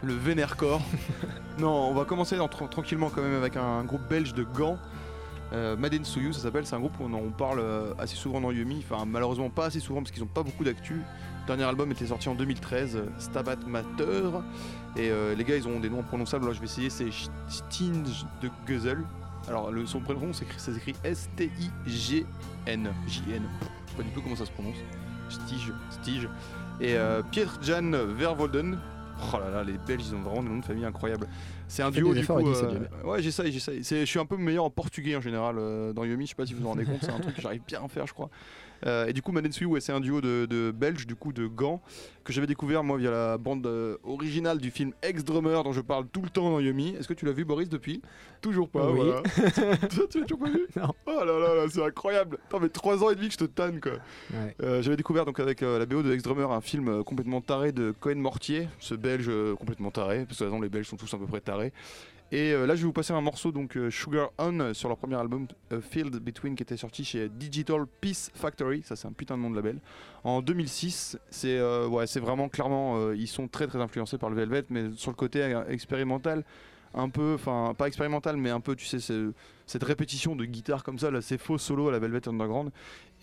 Le 0.04 0.14
Vénèrcore. 0.14 0.82
non, 1.60 1.90
on 1.90 1.94
va 1.94 2.06
commencer 2.06 2.36
dans- 2.38 2.48
tra- 2.48 2.70
tranquillement 2.70 3.10
quand 3.10 3.22
même 3.22 3.36
avec 3.36 3.56
un 3.58 3.84
groupe 3.84 4.02
belge 4.10 4.34
de 4.34 4.44
Gand. 4.44 4.78
Euh, 5.54 5.78
Maden 5.78 6.04
ça 6.04 6.32
s'appelle. 6.34 6.66
C'est 6.66 6.76
un 6.76 6.80
groupe 6.80 7.00
où 7.00 7.04
on 7.04 7.14
en 7.14 7.30
parle 7.30 7.60
euh, 7.60 7.94
assez 8.00 8.16
souvent 8.16 8.42
dans 8.42 8.52
Yumi. 8.52 8.84
Enfin, 8.90 9.06
malheureusement 9.06 9.50
pas 9.50 9.66
assez 9.66 9.80
souvent 9.80 10.02
parce 10.02 10.12
qu'ils 10.12 10.22
n'ont 10.24 10.28
pas 10.30 10.44
beaucoup 10.44 10.64
d'actu. 10.64 10.96
Le 10.96 11.48
dernier 11.48 11.64
album 11.64 11.92
était 11.92 12.08
sorti 12.08 12.28
en 12.28 12.34
2013, 12.36 12.96
euh, 12.96 13.06
Stabat 13.20 13.58
Mater. 13.68 14.24
Et 14.98 15.10
euh, 15.12 15.36
les 15.36 15.44
gars, 15.44 15.56
ils 15.56 15.68
ont 15.68 15.80
des 15.80 15.90
noms 15.90 16.00
imprononçables. 16.00 16.44
Alors 16.46 16.56
je 16.56 16.60
vais 16.60 16.66
essayer. 16.66 16.90
C'est 16.90 17.10
Stinge 17.48 18.26
de 18.42 18.50
Guzel. 18.66 19.04
Alors 19.48 19.72
le, 19.72 19.86
son 19.86 20.00
prénom, 20.00 20.34
c'est 20.34 20.46
écrit- 20.46 20.60
ça 20.60 20.74
s'écrit 20.74 20.96
S-T-I-G-N. 21.04 22.26
J-N. 23.08 23.44
Je 23.86 23.92
sais 23.92 23.98
pas 23.98 24.04
du 24.04 24.10
tout 24.10 24.22
comment 24.22 24.36
ça 24.36 24.46
se 24.46 24.52
prononce. 24.52 24.78
Stige. 25.30 25.74
Stige. 25.90 26.30
Et 26.80 26.96
euh, 26.96 27.22
Pietr 27.32 27.58
Jan 27.62 27.92
Vervolden. 28.16 28.78
Oh 29.34 29.38
là 29.40 29.50
là, 29.50 29.64
les 29.64 29.78
Belges, 29.78 30.08
ils 30.10 30.16
ont 30.16 30.22
vraiment 30.22 30.44
des 30.44 30.50
noms 30.50 30.60
de 30.60 30.66
famille 30.66 30.84
incroyables. 30.86 31.28
C'est 31.68 31.84
un 31.84 31.92
duo 31.92 32.14
du 32.14 32.26
coup. 32.26 32.34
Euh, 32.34 32.80
ouais, 33.06 33.22
j'essaye, 33.22 33.52
j'essaye. 33.52 33.82
Je 33.82 34.06
suis 34.06 34.20
un 34.20 34.26
peu 34.26 34.38
meilleur 34.38 34.66
en 34.66 34.70
portugais 34.70 35.16
en 35.16 35.22
général 35.22 35.56
euh, 35.58 35.94
dans 35.94 36.04
Yomi. 36.04 36.26
Je 36.26 36.30
sais 36.30 36.36
pas 36.36 36.46
si 36.46 36.54
vous 36.54 36.62
vous 36.62 36.66
en 36.66 36.72
rendez 36.72 36.86
compte, 36.86 37.00
c'est 37.02 37.12
un 37.12 37.20
truc 37.20 37.36
que 37.36 37.42
j'arrive 37.42 37.62
bien 37.66 37.82
à 37.84 37.88
faire, 37.88 38.06
je 38.06 38.14
crois. 38.14 38.30
Euh, 38.86 39.08
et 39.08 39.14
du 39.14 39.22
coup, 39.22 39.32
Manetsui, 39.32 39.66
ouais, 39.66 39.82
c'est 39.82 39.92
un 39.92 40.00
duo 40.00 40.22
de, 40.22 40.46
de 40.46 40.72
Belges, 40.72 41.08
du 41.08 41.16
coup, 41.16 41.34
de 41.34 41.48
Gand, 41.48 41.82
que 42.24 42.32
j'avais 42.34 42.48
découvert 42.48 42.84
moi 42.84 42.98
via 42.98 43.12
la 43.12 43.38
bande 43.38 43.66
euh, 43.68 43.98
originale 44.04 44.60
du 44.60 44.72
film 44.72 44.92
Ex-Drummer 45.02 45.64
dont 45.64 45.72
je 45.74 45.82
parle 45.82 46.06
tout 46.08 46.22
le 46.22 46.30
temps 46.30 46.50
dans 46.50 46.60
Yomi. 46.60 46.96
Est-ce 46.98 47.08
que 47.08 47.14
tu 47.14 47.26
l'as 47.26 47.32
vu, 47.32 47.46
Boris, 47.46 47.70
depuis? 47.70 48.02
Toujours 48.42 48.70
pas, 48.70 48.90
Oui. 48.92 49.00
voilà. 49.04 49.22
Tu 49.90 50.00
l'as 50.20 50.26
toujours 50.26 50.40
pas 50.40 50.50
vu? 50.50 50.68
Non. 50.76 50.94
Oh 51.08 51.24
là 51.26 51.40
là, 51.40 51.56
là 51.56 51.66
c'est 51.70 51.84
incroyable. 51.84 52.38
Attends, 52.48 52.60
mais 52.60 52.70
3 52.70 53.04
ans 53.04 53.10
et 53.10 53.16
demi 53.16 53.28
que 53.28 53.34
je 53.34 53.38
te 53.40 53.44
tanne, 53.46 53.80
quoi. 53.80 53.94
Ouais. 54.34 54.56
Euh, 54.62 54.82
J'avais 54.82 54.98
découvert 54.98 55.26
donc 55.26 55.40
avec 55.40 55.64
euh, 55.64 55.80
la 55.80 55.86
BO 55.86 56.04
de 56.04 56.14
Ex-Drummer 56.14 56.52
un 56.52 56.62
film 56.62 56.88
euh, 56.88 57.04
complètement 57.04 57.42
taré 57.42 57.72
de 57.72 57.94
Cohen 58.00 58.16
Mortier, 58.18 58.68
ce 58.80 58.94
belge 58.96 59.30
complètement 59.58 59.92
taré, 59.92 60.26
parce 60.26 60.40
que 60.40 60.44
de 60.44 60.50
toute 60.50 60.54
façon, 60.54 60.62
les 60.62 60.70
belges 60.70 60.88
sont 60.88 60.98
tous 60.98 61.12
à 61.14 61.18
peu 61.18 61.26
près 61.26 61.42
tarés. 61.42 61.74
Et 62.32 62.54
euh, 62.54 62.66
là 62.66 62.76
je 62.76 62.82
vais 62.82 62.88
vous 62.88 62.94
passer 62.94 63.14
un 63.14 63.22
morceau 63.22 63.52
donc 63.52 63.78
euh, 63.78 63.92
Sugar 63.92 64.32
On 64.40 64.60
euh, 64.60 64.74
sur 64.74 64.90
leur 64.90 64.98
premier 64.98 65.16
album 65.16 65.48
A 65.72 65.80
Field 65.80 66.16
Between 66.16 66.56
qui 66.56 66.64
était 66.64 66.76
sorti 66.76 67.06
chez 67.06 67.30
Digital 67.30 67.86
Peace 68.02 68.32
Factory, 68.34 68.82
ça 68.84 68.96
c'est 68.96 69.08
un 69.08 69.12
putain 69.12 69.38
de 69.38 69.44
nom 69.44 69.52
de 69.52 69.56
label. 69.56 69.80
En 70.24 70.42
2006, 70.42 71.20
c'est 71.30 71.58
euh, 71.58 71.88
ouais, 71.88 72.08
c'est 72.08 72.20
vraiment 72.20 72.50
clairement 72.50 72.98
euh, 72.98 73.16
ils 73.16 73.28
sont 73.28 73.48
très 73.48 73.68
très 73.68 73.80
influencés 73.80 74.18
par 74.18 74.32
le 74.32 74.36
Velvet 74.36 74.64
mais 74.72 74.90
sur 74.96 75.12
le 75.12 75.16
côté 75.16 75.44
euh, 75.44 75.66
expérimental 75.68 76.44
un 76.96 77.10
peu, 77.10 77.34
enfin 77.36 77.74
pas 77.78 77.88
expérimental, 77.88 78.38
mais 78.38 78.50
un 78.50 78.60
peu, 78.60 78.76
tu 78.76 78.86
sais, 78.86 79.00
cette 79.68 79.84
répétition 79.84 80.36
de 80.36 80.46
guitare 80.46 80.84
comme 80.84 80.98
ça, 80.98 81.10
ces 81.22 81.38
faux 81.38 81.58
solos 81.58 81.90
à 81.90 81.92
la 81.92 82.00
Velvet 82.00 82.28
Underground. 82.28 82.72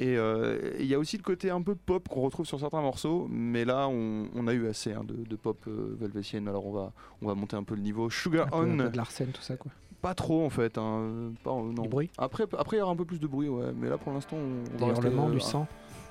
Et 0.01 0.17
euh, 0.17 0.73
il 0.81 0.87
y 0.87 0.95
a 0.95 0.99
aussi 0.99 1.17
le 1.17 1.23
côté 1.23 1.51
un 1.51 1.63
peu 1.63 1.75
pop 1.75 2.09
qu'on 2.09 2.23
retrouve 2.23 2.47
sur 2.47 2.59
certains 2.59 2.81
morceaux, 2.81 3.29
mais 3.31 3.65
là, 3.65 3.87
on, 3.89 4.27
on 4.35 4.47
a 4.47 4.53
eu 4.53 4.69
assez 4.69 4.93
hein, 4.93 5.05
de, 5.05 5.15
de 5.29 5.37
pop 5.37 5.59
euh, 5.69 5.97
velvétienne, 6.01 6.49
alors 6.49 6.67
on 6.67 6.73
va, 6.73 6.93
on 7.21 7.29
va 7.29 7.35
monter 7.35 7.57
un 7.57 7.63
peu 7.63 7.75
le 7.75 7.83
niveau. 7.83 8.11
Sugar 8.11 8.47
Un 8.47 8.51
peu, 8.51 8.57
On, 8.57 8.81
un 8.81 8.91
peu 8.91 9.25
de 9.27 9.33
tout 9.33 9.43
ça, 9.43 9.57
quoi. 9.57 9.71
pas 10.01 10.15
trop 10.15 10.45
en 10.45 10.51
fait, 10.51 10.79
hein, 10.79 11.33
pas, 11.45 11.51
euh, 11.53 11.73
non. 11.73 11.83
Bruit 11.85 12.11
Après, 12.19 12.45
après, 12.59 12.79
il 12.79 12.81
y 12.81 12.83
aura 12.83 12.93
un 12.93 12.97
peu 12.97 13.05
plus 13.05 13.21
de 13.21 13.27
bruit, 13.27 13.49
ouais, 13.49 13.73
mais 13.77 13.89
là, 13.89 13.99
pour 13.99 14.13
l'instant, 14.13 14.37
on, 14.37 14.79
Des 14.79 14.87
hurlements, 14.93 15.29
du 15.29 15.41
sang. 15.41 15.67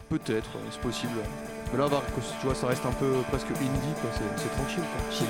Peut-être, 0.10 0.50
c'est 0.70 0.82
possible. 0.82 1.14
Mais 1.72 1.80
là, 1.80 1.88
tu 1.90 2.46
vois, 2.46 2.56
ça 2.56 2.68
reste 2.68 2.86
un 2.86 2.92
peu 2.94 3.12
presque 3.30 3.50
indie, 3.50 3.94
quoi, 4.00 4.10
c'est 4.14 4.40
c'est 4.42 4.50
tranquille, 4.50 4.84
quoi. 4.84 5.02
C'est 5.10 5.26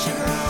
Shout. 0.00 0.49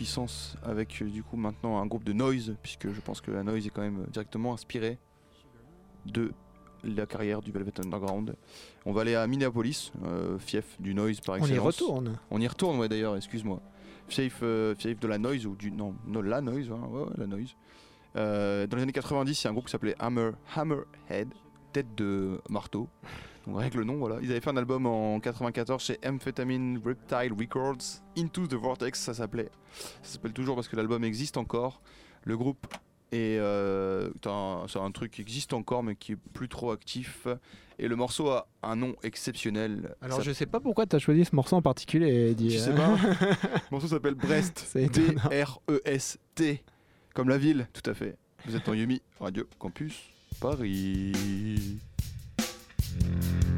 Puissance 0.00 0.56
avec 0.62 1.02
euh, 1.02 1.10
du 1.10 1.22
coup 1.22 1.36
maintenant 1.36 1.78
un 1.78 1.84
groupe 1.84 2.04
de 2.04 2.14
noise, 2.14 2.56
puisque 2.62 2.90
je 2.90 3.00
pense 3.02 3.20
que 3.20 3.30
la 3.30 3.42
noise 3.42 3.66
est 3.66 3.68
quand 3.68 3.82
même 3.82 4.06
directement 4.10 4.54
inspirée 4.54 4.98
de 6.06 6.32
la 6.82 7.04
carrière 7.04 7.42
du 7.42 7.52
Velvet 7.52 7.78
Underground. 7.84 8.34
On 8.86 8.92
va 8.94 9.02
aller 9.02 9.14
à 9.14 9.26
Minneapolis, 9.26 9.92
euh, 10.02 10.38
fief 10.38 10.64
du 10.80 10.94
noise 10.94 11.20
par 11.20 11.34
On 11.34 11.38
excellence. 11.40 11.56
y 11.58 11.82
retourne. 11.82 12.18
On 12.30 12.40
y 12.40 12.48
retourne, 12.48 12.78
ouais, 12.78 12.88
d'ailleurs, 12.88 13.14
excuse-moi. 13.14 13.60
Fief, 14.08 14.38
euh, 14.42 14.74
fief 14.74 14.98
de 14.98 15.06
la 15.06 15.18
noise, 15.18 15.44
ou 15.44 15.54
du. 15.54 15.70
Non, 15.70 15.94
non 16.06 16.22
la 16.22 16.40
noise, 16.40 16.70
hein, 16.70 16.80
ouais, 16.90 17.02
ouais, 17.02 17.12
la 17.18 17.26
noise. 17.26 17.54
Euh, 18.16 18.66
dans 18.66 18.78
les 18.78 18.84
années 18.84 18.92
90, 18.92 19.38
il 19.38 19.44
y 19.44 19.48
a 19.48 19.50
un 19.50 19.52
groupe 19.52 19.66
qui 19.66 19.72
s'appelait 19.72 19.96
Hammer, 19.98 20.30
Hammerhead, 20.56 21.28
tête 21.74 21.94
de 21.94 22.40
marteau. 22.48 22.88
Donc 23.50 23.58
rien 23.58 23.70
que 23.70 23.78
le 23.78 23.84
nom, 23.84 23.96
voilà. 23.96 24.18
Ils 24.22 24.30
avaient 24.30 24.40
fait 24.40 24.50
un 24.50 24.56
album 24.56 24.86
en 24.86 25.18
94 25.18 25.82
chez 25.82 25.98
Amphetamine 26.06 26.80
Reptile 26.84 27.32
Records, 27.36 28.00
Into 28.16 28.46
the 28.46 28.54
Vortex, 28.54 29.00
ça 29.00 29.12
s'appelait. 29.12 29.50
Ça 30.02 30.12
s'appelle 30.14 30.32
toujours 30.32 30.54
parce 30.54 30.68
que 30.68 30.76
l'album 30.76 31.02
existe 31.02 31.36
encore. 31.36 31.82
Le 32.22 32.36
groupe 32.36 32.64
est, 33.10 33.38
euh, 33.38 34.10
c'est 34.68 34.78
un, 34.78 34.90
truc 34.92 35.10
qui 35.10 35.20
existe 35.20 35.52
encore, 35.52 35.82
mais 35.82 35.96
qui 35.96 36.12
est 36.12 36.18
plus 36.32 36.48
trop 36.48 36.70
actif. 36.70 37.26
Et 37.80 37.88
le 37.88 37.96
morceau 37.96 38.28
a 38.28 38.46
un 38.62 38.76
nom 38.76 38.94
exceptionnel. 39.02 39.96
Alors 40.00 40.18
Ça- 40.18 40.22
je 40.22 40.32
sais 40.32 40.46
pas 40.46 40.60
pourquoi 40.60 40.86
tu 40.86 40.94
as 40.94 41.00
choisi 41.00 41.24
ce 41.24 41.34
morceau 41.34 41.56
en 41.56 41.62
particulier, 41.62 42.30
Eddie. 42.30 42.50
Je 42.50 42.58
sais 42.58 42.74
pas. 42.74 42.94
Le 43.00 43.70
morceau 43.72 43.88
s'appelle 43.88 44.14
Brest. 44.14 44.70
B-R-E-S-T. 44.76 46.62
Comme 47.14 47.28
la 47.28 47.38
ville, 47.38 47.66
tout 47.72 47.90
à 47.90 47.94
fait. 47.94 48.16
Vous 48.46 48.54
êtes 48.54 48.68
en 48.68 48.74
Yumi, 48.74 49.02
Radio 49.18 49.44
Campus 49.58 50.10
Paris. 50.38 51.80
Bye. 52.98 53.49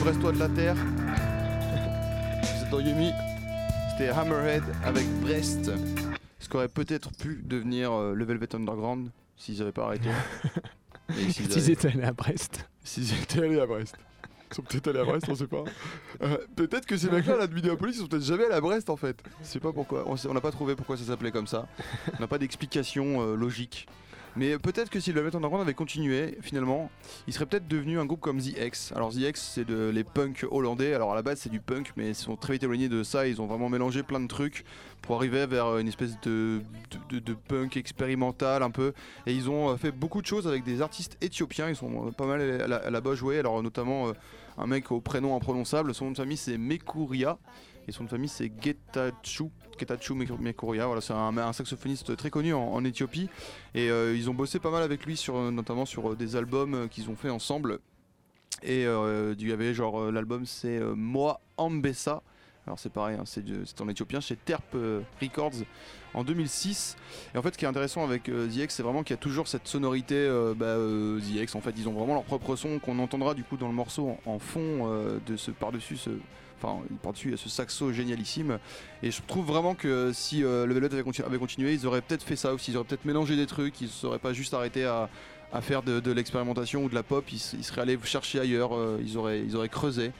Brestois 0.00 0.32
de 0.32 0.38
la 0.38 0.48
Terre. 0.48 0.76
Vous 0.76 2.64
êtes 2.64 2.70
dans 2.70 2.80
Yumi. 2.80 3.10
C'était 3.90 4.10
Hammerhead 4.10 4.62
avec 4.84 5.06
Brest. 5.20 5.70
Ce 6.38 6.48
qu'aurait 6.48 6.68
peut-être 6.68 7.10
pu 7.12 7.42
devenir 7.44 7.92
euh, 7.92 8.14
le 8.14 8.24
Velvet 8.24 8.54
Underground 8.54 9.10
s'ils 9.36 9.58
n'avaient 9.58 9.72
pas 9.72 9.86
arrêté. 9.86 10.08
S'ils 11.30 11.70
étaient 11.70 11.88
allés 11.88 12.04
à 12.04 12.12
Brest. 12.12 12.68
S'ils 12.84 13.12
étaient 13.14 13.40
allés 13.40 13.58
à 13.58 13.66
Brest. 13.66 13.96
Ils 14.50 14.54
sont 14.54 14.62
peut-être 14.62 14.88
allés 14.88 15.00
à 15.00 15.04
Brest, 15.04 15.26
on 15.28 15.34
sait 15.34 15.46
pas. 15.46 15.64
Euh, 16.22 16.36
peut-être 16.54 16.86
que 16.86 16.96
ces 16.96 17.10
mecs-là, 17.10 17.36
là, 17.36 17.46
de 17.46 17.54
Minneapolis, 17.54 17.96
ils 17.96 18.00
sont 18.00 18.08
peut-être 18.08 18.24
jamais 18.24 18.44
allés 18.44 18.54
à 18.54 18.60
Brest 18.60 18.90
en 18.90 18.96
fait. 18.96 19.16
Je 19.42 19.46
sais 19.46 19.60
pas 19.60 19.72
pourquoi. 19.72 20.04
On 20.06 20.34
n'a 20.34 20.40
pas 20.40 20.50
trouvé 20.52 20.76
pourquoi 20.76 20.96
ça 20.96 21.04
s'appelait 21.04 21.32
comme 21.32 21.46
ça. 21.46 21.66
On 22.16 22.20
n'a 22.20 22.28
pas 22.28 22.38
d'explication 22.38 23.22
euh, 23.22 23.34
logique. 23.36 23.88
Mais 24.38 24.56
peut-être 24.56 24.88
que 24.88 25.00
si 25.00 25.12
le 25.12 25.20
Velvet 25.20 25.36
Underground 25.36 25.62
avait 25.62 25.74
continué, 25.74 26.38
finalement, 26.42 26.90
il 27.26 27.32
serait 27.32 27.46
peut-être 27.46 27.66
devenu 27.66 27.98
un 27.98 28.06
groupe 28.06 28.20
comme 28.20 28.40
The 28.40 28.56
X. 28.56 28.92
Alors 28.94 29.10
The 29.12 29.16
X, 29.16 29.50
c'est 29.54 29.64
de, 29.64 29.90
les 29.92 30.04
punks 30.04 30.46
hollandais. 30.48 30.94
Alors 30.94 31.10
à 31.10 31.16
la 31.16 31.22
base, 31.22 31.40
c'est 31.40 31.48
du 31.48 31.58
punk, 31.60 31.92
mais 31.96 32.10
ils 32.10 32.14
sont 32.14 32.36
très 32.36 32.52
vite 32.52 32.62
éloignés 32.62 32.88
de 32.88 33.02
ça. 33.02 33.26
Ils 33.26 33.42
ont 33.42 33.46
vraiment 33.46 33.68
mélangé 33.68 34.04
plein 34.04 34.20
de 34.20 34.28
trucs 34.28 34.64
pour 35.02 35.16
arriver 35.16 35.46
vers 35.46 35.78
une 35.78 35.88
espèce 35.88 36.12
de, 36.22 36.60
punk 37.48 37.76
expérimental 37.76 38.62
un 38.62 38.70
peu. 38.70 38.92
Et 39.26 39.32
ils 39.32 39.50
ont 39.50 39.70
euh, 39.70 39.76
fait 39.76 39.90
beaucoup 39.90 40.22
de 40.22 40.26
choses 40.26 40.46
avec 40.46 40.62
des 40.62 40.82
artistes 40.82 41.16
éthiopiens. 41.20 41.68
Ils 41.68 41.76
sont 41.76 42.06
euh, 42.06 42.10
pas 42.12 42.26
mal 42.26 42.40
à 42.40 42.66
la- 42.68 42.90
là-bas 42.90 43.14
joués. 43.14 43.40
Alors 43.40 43.60
notamment 43.62 44.08
euh, 44.08 44.12
un 44.56 44.66
mec 44.68 44.92
au 44.92 45.00
prénom 45.00 45.34
imprononçable. 45.34 45.92
Son 45.94 46.04
nom 46.06 46.10
de 46.12 46.16
famille 46.16 46.36
c'est 46.36 46.58
Mekuria. 46.58 47.38
Et 47.88 47.92
son 47.92 48.04
de 48.04 48.08
famille 48.08 48.28
c'est. 48.28 48.52
Getachew 48.60 49.50
Mek- 50.14 50.38
Mekuria. 50.38 50.86
Voilà, 50.86 51.00
c'est 51.00 51.12
un, 51.14 51.52
saxophoniste 51.52 52.16
très 52.16 52.30
connu 52.30 52.52
en, 52.52 52.84
Éthiopie. 52.84 53.28
Et 53.74 53.90
euh, 53.90 54.14
ils 54.14 54.28
ont 54.28 54.34
bossé 54.34 54.58
pas 54.58 54.70
mal 54.70 54.82
avec 54.82 55.06
lui, 55.06 55.16
sur, 55.16 55.36
euh, 55.36 55.50
notamment 55.50 55.86
sur 55.86 56.12
euh, 56.12 56.16
des 56.16 56.36
albums 56.36 56.88
qu'ils 56.88 57.08
ont 57.10 57.16
fait 57.16 57.30
ensemble. 57.30 57.80
Et 58.62 58.82
il 58.82 59.48
y 59.48 59.52
avait 59.52 59.72
genre 59.72 60.10
l'album 60.10 60.44
c'est 60.44 60.80
Moa 60.80 61.40
Ambessa. 61.56 62.22
Alors 62.66 62.78
c'est 62.78 62.92
pareil, 62.92 63.16
hein, 63.18 63.22
c'est 63.24 63.80
en 63.80 63.88
éthiopien 63.88 64.20
chez 64.20 64.34
Terp 64.36 64.76
Records 65.22 65.62
en 66.12 66.24
2006. 66.24 66.96
Et 67.34 67.38
en 67.38 67.42
fait, 67.42 67.54
ce 67.54 67.58
qui 67.58 67.64
est 67.64 67.68
intéressant 67.68 68.04
avec 68.04 68.28
euh, 68.28 68.48
The 68.48 68.68
c'est 68.70 68.82
vraiment 68.82 69.04
qu'il 69.04 69.14
y 69.14 69.18
a 69.18 69.22
toujours 69.22 69.46
cette 69.46 69.68
sonorité 69.68 70.16
euh, 70.16 70.54
bah, 70.54 70.74
The. 70.76 71.54
En 71.54 71.60
fait, 71.60 71.74
ils 71.76 71.88
ont 71.88 71.92
vraiment 71.92 72.14
leur 72.14 72.24
propre 72.24 72.56
son 72.56 72.78
qu'on 72.80 72.98
entendra 72.98 73.34
du 73.34 73.44
coup 73.44 73.56
dans 73.56 73.68
le 73.68 73.74
morceau 73.74 74.18
en, 74.26 74.32
en 74.32 74.38
fond 74.38 74.88
de 75.24 75.36
ce 75.36 75.50
par-dessus 75.52 75.96
ce. 75.96 76.10
Enfin, 76.62 76.82
par-dessus, 77.02 77.28
il 77.28 77.30
y 77.30 77.34
a 77.34 77.36
ce 77.36 77.48
saxo 77.48 77.92
génialissime. 77.92 78.58
Et 79.02 79.10
je 79.10 79.20
trouve 79.26 79.46
vraiment 79.46 79.74
que 79.74 80.12
si 80.12 80.42
euh, 80.42 80.66
le 80.66 80.74
Velvet 80.74 80.92
avait, 80.92 81.02
continu- 81.02 81.24
avait 81.26 81.38
continué, 81.38 81.72
ils 81.72 81.86
auraient 81.86 82.02
peut-être 82.02 82.22
fait 82.24 82.36
ça 82.36 82.52
aussi. 82.52 82.72
Ils 82.72 82.76
auraient 82.76 82.86
peut-être 82.86 83.04
mélangé 83.04 83.36
des 83.36 83.46
trucs. 83.46 83.80
Ils 83.80 83.84
ne 83.84 83.90
seraient 83.90 84.18
pas 84.18 84.32
juste 84.32 84.54
arrêtés 84.54 84.84
à, 84.84 85.08
faire 85.62 85.82
de, 85.82 86.00
de 86.00 86.12
l'expérimentation 86.12 86.84
ou 86.84 86.88
de 86.88 86.94
la 86.94 87.02
pop. 87.02 87.24
Ils, 87.32 87.38
seraient 87.38 87.82
allés 87.82 87.98
chercher 88.02 88.40
ailleurs. 88.40 88.76
euh, 88.76 89.00
ils, 89.00 89.16
auraient, 89.16 89.68
creusé. 89.68 90.12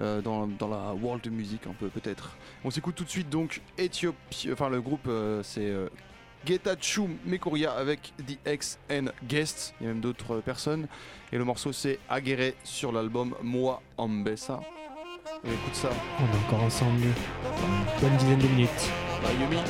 euh, 0.00 0.20
dans, 0.22 0.46
la 0.68 0.94
world 0.94 1.26
music 1.30 1.66
un 1.66 1.74
peu 1.74 1.88
peut-être. 1.88 2.36
On 2.64 2.70
s'écoute 2.70 2.94
tout 2.94 3.04
de 3.04 3.10
suite 3.10 3.28
donc 3.30 3.60
Éthiopie, 3.76 4.48
enfin 4.52 4.68
le 4.70 4.80
groupe 4.80 5.06
euh, 5.08 5.42
c'est 5.42 5.70
Getachew 6.46 7.06
Mekoria 7.26 7.72
avec 7.72 8.12
The 8.26 8.38
X 8.48 8.78
and 8.90 9.06
Guests, 9.28 9.74
il 9.80 9.84
y 9.84 9.90
a 9.90 9.92
même 9.92 10.00
d'autres 10.00 10.40
personnes. 10.40 10.86
Et 11.32 11.36
le 11.38 11.44
morceau 11.44 11.72
c'est 11.72 11.98
Aguerre 12.08 12.54
sur 12.64 12.92
l'album 12.92 13.34
Moi 13.42 13.82
Ambessa. 13.98 14.60
Et 15.44 15.48
écoute 15.52 15.74
ça, 15.74 15.88
On 16.18 16.24
est 16.24 16.46
encore 16.46 16.64
ensemble 16.64 17.02
une 17.02 18.00
bonne 18.00 18.16
dizaine 18.18 18.38
de 18.38 18.48
minutes. 18.48 18.90
bah 19.22 19.28
Yumi. 19.40 19.62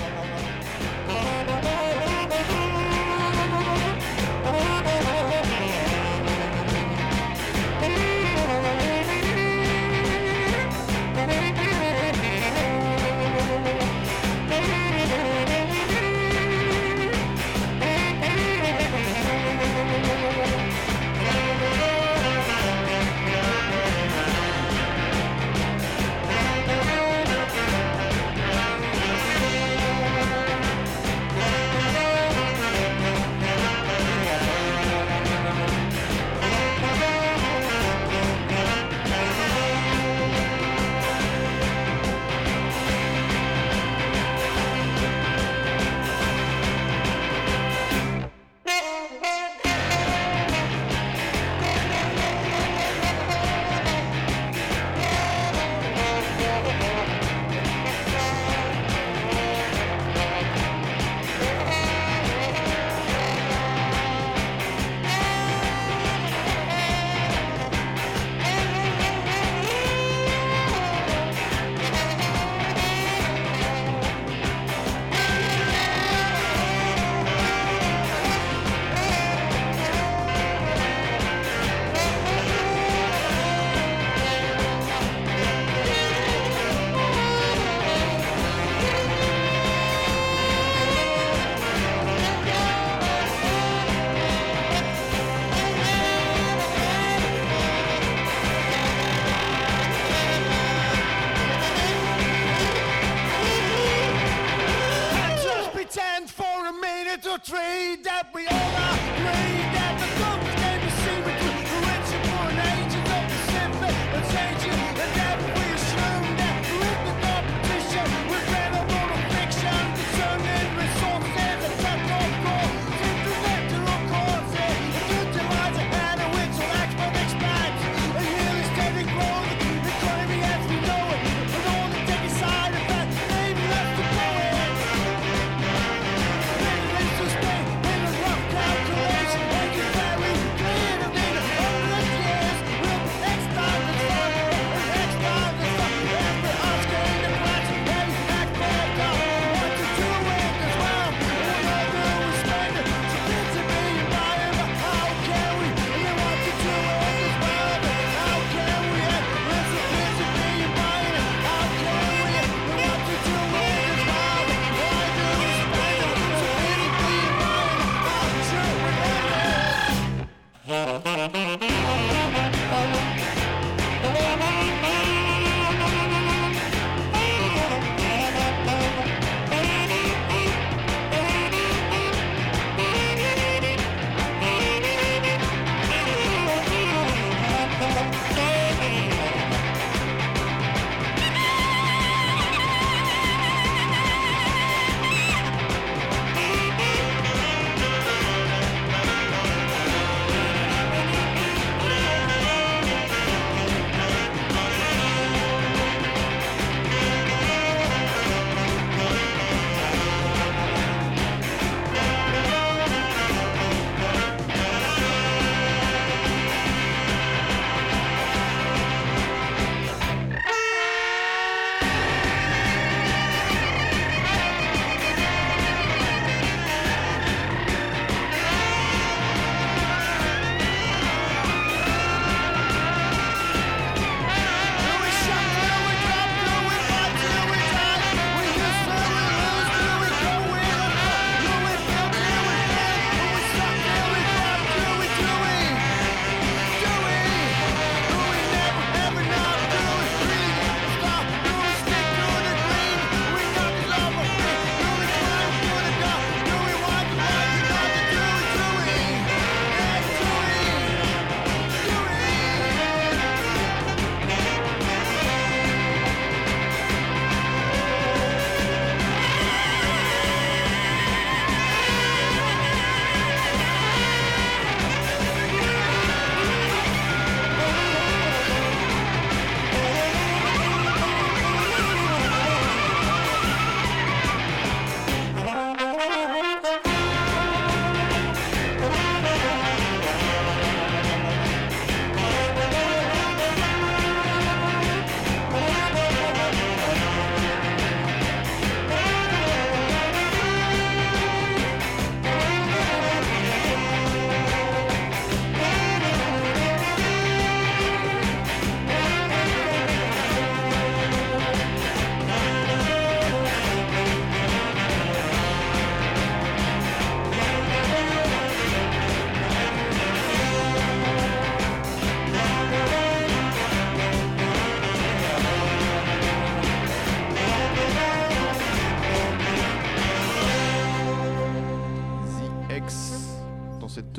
Or 107.91 107.97
three 107.97 108.03
that 108.05 108.28
we 108.34 108.60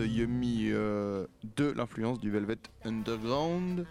Yummy 0.06 0.68
euh, 0.72 1.26
de 1.58 1.72
l'influence 1.72 2.20
du 2.20 2.30
Velvet 2.32 2.58
Underground. 2.86 3.86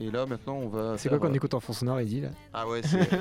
Et 0.00 0.10
là 0.10 0.26
maintenant 0.26 0.54
on 0.56 0.68
va. 0.68 0.96
C'est 0.98 1.08
quoi 1.08 1.18
qu'on 1.18 1.30
euh, 1.30 1.34
écoute 1.34 1.54
en 1.54 1.60
fond 1.60 1.72
sonore, 1.72 1.98
Eddie 2.00 2.20
là 2.20 2.28
Ah 2.52 2.68
ouais, 2.68 2.80
c'est. 2.84 3.08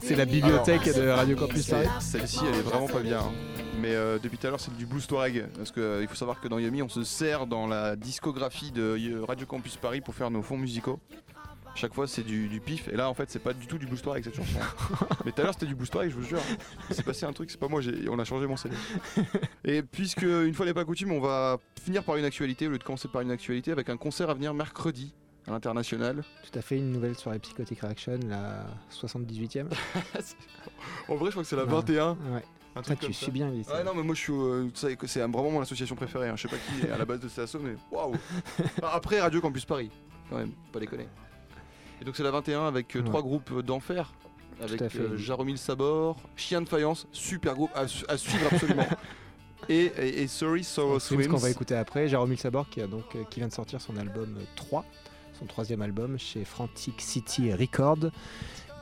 C'est 0.00 0.14
la 0.14 0.24
bibliothèque 0.24 0.86
Alors, 0.86 1.00
de 1.00 1.08
Radio 1.08 1.36
Campus 1.36 1.66
Paris. 1.68 1.88
Celle-ci 2.00 2.38
elle 2.48 2.58
est 2.58 2.62
vraiment 2.62 2.86
pas 2.86 3.00
bien. 3.00 3.18
hein. 3.20 3.32
Mais 3.80 3.94
euh, 3.94 4.18
depuis 4.20 4.38
tout 4.38 4.46
à 4.46 4.50
l'heure 4.50 4.60
c'est 4.60 4.76
du 4.76 4.86
blues 4.86 5.06
Touareg. 5.06 5.46
Parce 5.56 5.72
qu'il 5.72 6.06
faut 6.08 6.14
savoir 6.14 6.40
que 6.40 6.46
dans 6.48 6.58
Yummy 6.58 6.82
on 6.82 6.88
se 6.88 7.02
sert 7.02 7.46
dans 7.46 7.66
la 7.66 7.96
discographie 7.96 8.70
de 8.70 8.96
euh, 8.98 9.24
Radio 9.26 9.46
Campus 9.46 9.76
Paris 9.76 10.00
pour 10.00 10.14
faire 10.14 10.30
nos 10.30 10.42
fonds 10.42 10.58
musicaux. 10.58 11.00
Chaque 11.78 11.94
fois 11.94 12.08
c'est 12.08 12.24
du, 12.24 12.48
du 12.48 12.58
pif 12.60 12.88
et 12.88 12.96
là 12.96 13.08
en 13.08 13.14
fait 13.14 13.30
c'est 13.30 13.38
pas 13.38 13.52
du 13.52 13.66
tout 13.68 13.78
du 13.78 13.86
blues 13.86 14.02
Touareg 14.02 14.24
cette 14.24 14.34
chanson. 14.34 14.58
Mais 15.24 15.30
tout 15.30 15.40
à 15.40 15.44
l'heure 15.44 15.52
c'était 15.54 15.66
du 15.66 15.76
blues 15.76 15.88
Touareg 15.88 16.10
je 16.10 16.16
vous 16.16 16.22
jure. 16.26 16.40
Il 16.90 16.96
s'est 16.96 17.04
passé 17.04 17.24
un 17.24 17.32
truc, 17.32 17.50
c'est 17.52 17.60
pas 17.60 17.68
moi, 17.68 17.80
j'ai- 17.80 18.08
on 18.08 18.18
a 18.18 18.24
changé 18.24 18.46
mon 18.48 18.56
CD. 18.56 18.74
Et 19.64 19.82
puisque 19.82 20.22
une 20.22 20.54
fois 20.54 20.66
n'est 20.66 20.74
pas 20.74 20.84
coutume, 20.84 21.12
on 21.12 21.20
va 21.20 21.58
finir 21.80 22.02
par 22.02 22.16
une 22.16 22.24
actualité 22.24 22.66
au 22.66 22.70
lieu 22.70 22.78
de 22.78 22.82
commencer 22.84 23.06
par 23.06 23.20
une 23.22 23.30
actualité 23.30 23.70
avec 23.70 23.88
un 23.90 23.96
concert 23.96 24.28
à 24.28 24.34
venir 24.34 24.52
mercredi 24.54 25.14
à 25.46 25.52
l'international. 25.52 26.24
Tout 26.50 26.58
à 26.58 26.62
fait, 26.62 26.76
une 26.78 26.90
nouvelle 26.90 27.16
soirée 27.16 27.38
Psychotic 27.38 27.80
Reaction, 27.80 28.18
la 28.28 28.66
78e. 28.90 29.66
En 31.08 31.14
vrai 31.16 31.26
je 31.26 31.30
crois 31.30 31.42
que 31.42 31.48
c'est 31.48 31.56
la 31.56 31.64
Ouais. 31.64 31.70
21. 31.70 32.10
Ouais. 32.10 32.44
Un 32.76 32.82
Ah, 32.88 32.96
tu 32.96 33.12
suis 33.12 33.30
bien. 33.32 33.48
Ouais, 33.50 33.84
non, 33.84 33.92
mais 33.94 34.02
moi 34.02 34.14
je 34.14 34.20
suis. 34.20 34.32
euh, 34.32 34.68
c'est 34.74 34.94
vraiment 35.20 35.50
mon 35.50 35.60
association 35.60 35.96
préférée. 35.96 36.28
hein. 36.28 36.34
Je 36.36 36.42
sais 36.42 36.48
pas 36.48 36.56
qui 36.56 36.86
est 36.86 36.90
à 36.90 36.98
la 36.98 37.04
base 37.04 37.20
de 37.20 37.28
cet 37.28 37.44
asso, 37.44 37.56
mais 37.62 37.74
waouh! 37.90 38.14
Après 38.82 39.20
Radio 39.20 39.40
Campus 39.40 39.64
Paris, 39.64 39.90
quand 40.30 40.36
même, 40.36 40.52
pas 40.72 40.78
déconner. 40.80 41.08
Et 42.00 42.04
donc 42.04 42.16
c'est 42.16 42.22
la 42.22 42.30
21 42.30 42.66
avec 42.66 42.94
euh, 42.96 43.00
Ouais. 43.00 43.04
trois 43.06 43.22
groupes 43.22 43.60
d'enfer. 43.62 44.12
Avec 44.60 44.82
euh, 44.96 45.16
Jaromil 45.16 45.56
Sabor, 45.56 46.16
Chien 46.34 46.60
de 46.62 46.68
Faïence, 46.68 47.06
super 47.12 47.54
groupe 47.54 47.70
à, 47.76 47.86
su- 47.86 48.04
à 48.08 48.16
suivre 48.16 48.46
absolument. 48.50 48.86
et, 49.68 49.84
et, 49.84 50.22
et 50.22 50.26
Sorry 50.26 50.64
Sorrow 50.64 50.98
C'est 50.98 51.14
ce 51.22 51.28
qu'on 51.28 51.34
va 51.34 51.38
Swims. 51.40 51.50
écouter 51.52 51.76
après. 51.76 52.08
Jérôme 52.08 52.36
Sabor 52.36 52.68
qui, 52.68 52.80
a 52.80 52.88
donc, 52.88 53.04
euh, 53.14 53.22
qui 53.30 53.38
vient 53.40 53.48
de 53.48 53.52
sortir 53.52 53.80
son 53.80 53.96
album 53.96 54.36
euh, 54.38 54.42
3, 54.56 54.84
son 55.38 55.46
troisième 55.46 55.80
album 55.82 56.18
chez 56.18 56.44
Frantic 56.44 57.00
City 57.00 57.52
Records, 57.52 58.10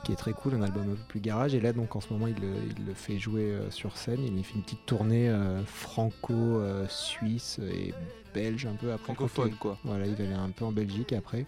qui 0.07 0.13
est 0.13 0.15
très 0.15 0.31
cool, 0.31 0.53
un 0.53 0.61
album 0.61 0.83
un 0.83 0.95
peu 0.95 1.03
plus 1.09 1.19
garage. 1.19 1.53
Et 1.53 1.59
là, 1.59 1.73
donc 1.73 1.97
en 1.97 1.99
ce 1.99 2.13
moment, 2.13 2.27
il 2.27 2.35
le, 2.35 2.53
il 2.77 2.85
le 2.85 2.93
fait 2.93 3.19
jouer 3.19 3.51
euh, 3.51 3.69
sur 3.69 3.97
scène. 3.97 4.21
Il 4.23 4.41
fait 4.41 4.55
une 4.55 4.63
petite 4.63 4.85
tournée 4.85 5.27
euh, 5.27 5.61
franco-suisse 5.65 7.59
et 7.59 7.93
belge 8.33 8.65
un 8.67 8.75
peu 8.75 8.93
après. 8.93 9.03
Francophone 9.03 9.55
quoi. 9.59 9.77
Voilà, 9.83 10.05
il 10.05 10.15
va 10.15 10.23
aller 10.23 10.33
un 10.33 10.49
peu 10.51 10.63
en 10.63 10.71
Belgique 10.71 11.11
après. 11.11 11.45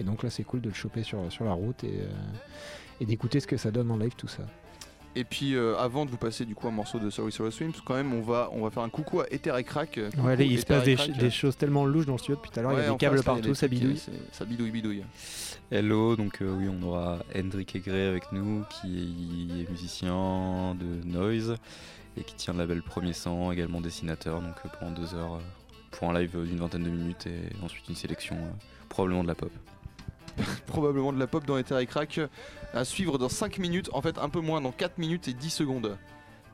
Et 0.00 0.04
donc 0.04 0.22
là, 0.22 0.30
c'est 0.30 0.42
cool 0.42 0.62
de 0.62 0.70
le 0.70 0.74
choper 0.74 1.02
sur, 1.02 1.30
sur 1.30 1.44
la 1.44 1.52
route 1.52 1.84
et, 1.84 2.00
euh, 2.00 2.08
et 3.02 3.04
d'écouter 3.04 3.40
ce 3.40 3.46
que 3.46 3.58
ça 3.58 3.70
donne 3.70 3.90
en 3.90 3.98
live, 3.98 4.14
tout 4.16 4.26
ça. 4.26 4.44
Et 5.18 5.24
puis 5.24 5.56
euh, 5.56 5.76
avant 5.76 6.06
de 6.06 6.10
vous 6.10 6.16
passer 6.16 6.44
du 6.44 6.54
coup 6.54 6.68
un 6.68 6.70
morceau 6.70 7.00
de 7.00 7.10
Sorry 7.10 7.32
Sorrow 7.32 7.50
Swims, 7.50 7.72
quand 7.84 7.94
même 7.94 8.12
on 8.14 8.20
va, 8.20 8.50
on 8.52 8.62
va 8.62 8.70
faire 8.70 8.84
un 8.84 8.88
coucou 8.88 9.20
à 9.20 9.26
Ether 9.32 9.52
et 9.58 9.64
Crack. 9.64 9.98
Coucou, 10.14 10.26
Ouais, 10.26 10.46
il 10.46 10.60
se 10.60 10.64
passe 10.64 10.84
des, 10.84 11.30
choses 11.30 11.56
tellement 11.56 11.84
louches 11.84 12.06
dans 12.06 12.12
le 12.12 12.18
studio 12.18 12.36
depuis 12.36 12.50
tout 12.50 12.60
à 12.60 12.62
l'heure. 12.62 12.72
il 12.74 12.84
y 12.84 12.86
a 12.86 12.90
des 12.92 12.96
câbles 12.96 13.22
partout, 13.24 13.54
ça 13.54 13.66
bidouille. 13.66 14.00
Ça 14.30 14.44
bidouille, 14.44 14.70
bidouille. 14.70 15.02
Hello, 15.72 16.14
donc 16.14 16.40
euh, 16.40 16.54
oui, 16.56 16.68
on 16.68 16.86
aura 16.86 17.18
Hendrik 17.36 17.74
Egre 17.74 18.08
avec 18.08 18.30
nous, 18.32 18.64
qui 18.70 19.48
est 19.60 19.68
musicien 19.68 20.76
de 20.76 21.04
Noise 21.04 21.56
et 22.16 22.24
qui 22.24 22.34
tient 22.34 22.54
le 22.54 22.60
label 22.60 22.82
Premier 22.82 23.12
Sang, 23.12 23.52
également 23.52 23.80
dessinateur, 23.80 24.40
donc 24.40 24.54
euh, 24.64 24.68
pendant 24.78 24.92
deux 24.92 25.14
heures 25.14 25.34
euh, 25.34 25.40
pour 25.90 26.10
un 26.10 26.18
live 26.18 26.36
d'une 26.44 26.58
vingtaine 26.58 26.84
de 26.84 26.90
minutes 26.90 27.26
et 27.26 27.64
ensuite 27.64 27.88
une 27.88 27.96
sélection 27.96 28.36
euh, 28.36 28.50
probablement 28.88 29.22
de 29.22 29.28
la 29.28 29.34
pop. 29.34 29.50
probablement 30.66 31.12
de 31.12 31.18
la 31.18 31.26
pop 31.26 31.44
dans 31.44 31.58
Ether 31.58 31.80
et 31.80 31.86
Crack 31.86 32.20
à 32.74 32.84
suivre 32.84 33.18
dans 33.18 33.28
5 33.28 33.58
minutes, 33.58 33.90
en 33.92 34.02
fait 34.02 34.18
un 34.18 34.28
peu 34.28 34.40
moins, 34.40 34.60
dans 34.60 34.72
4 34.72 34.98
minutes 34.98 35.28
et 35.28 35.32
10 35.32 35.50
secondes. 35.50 35.96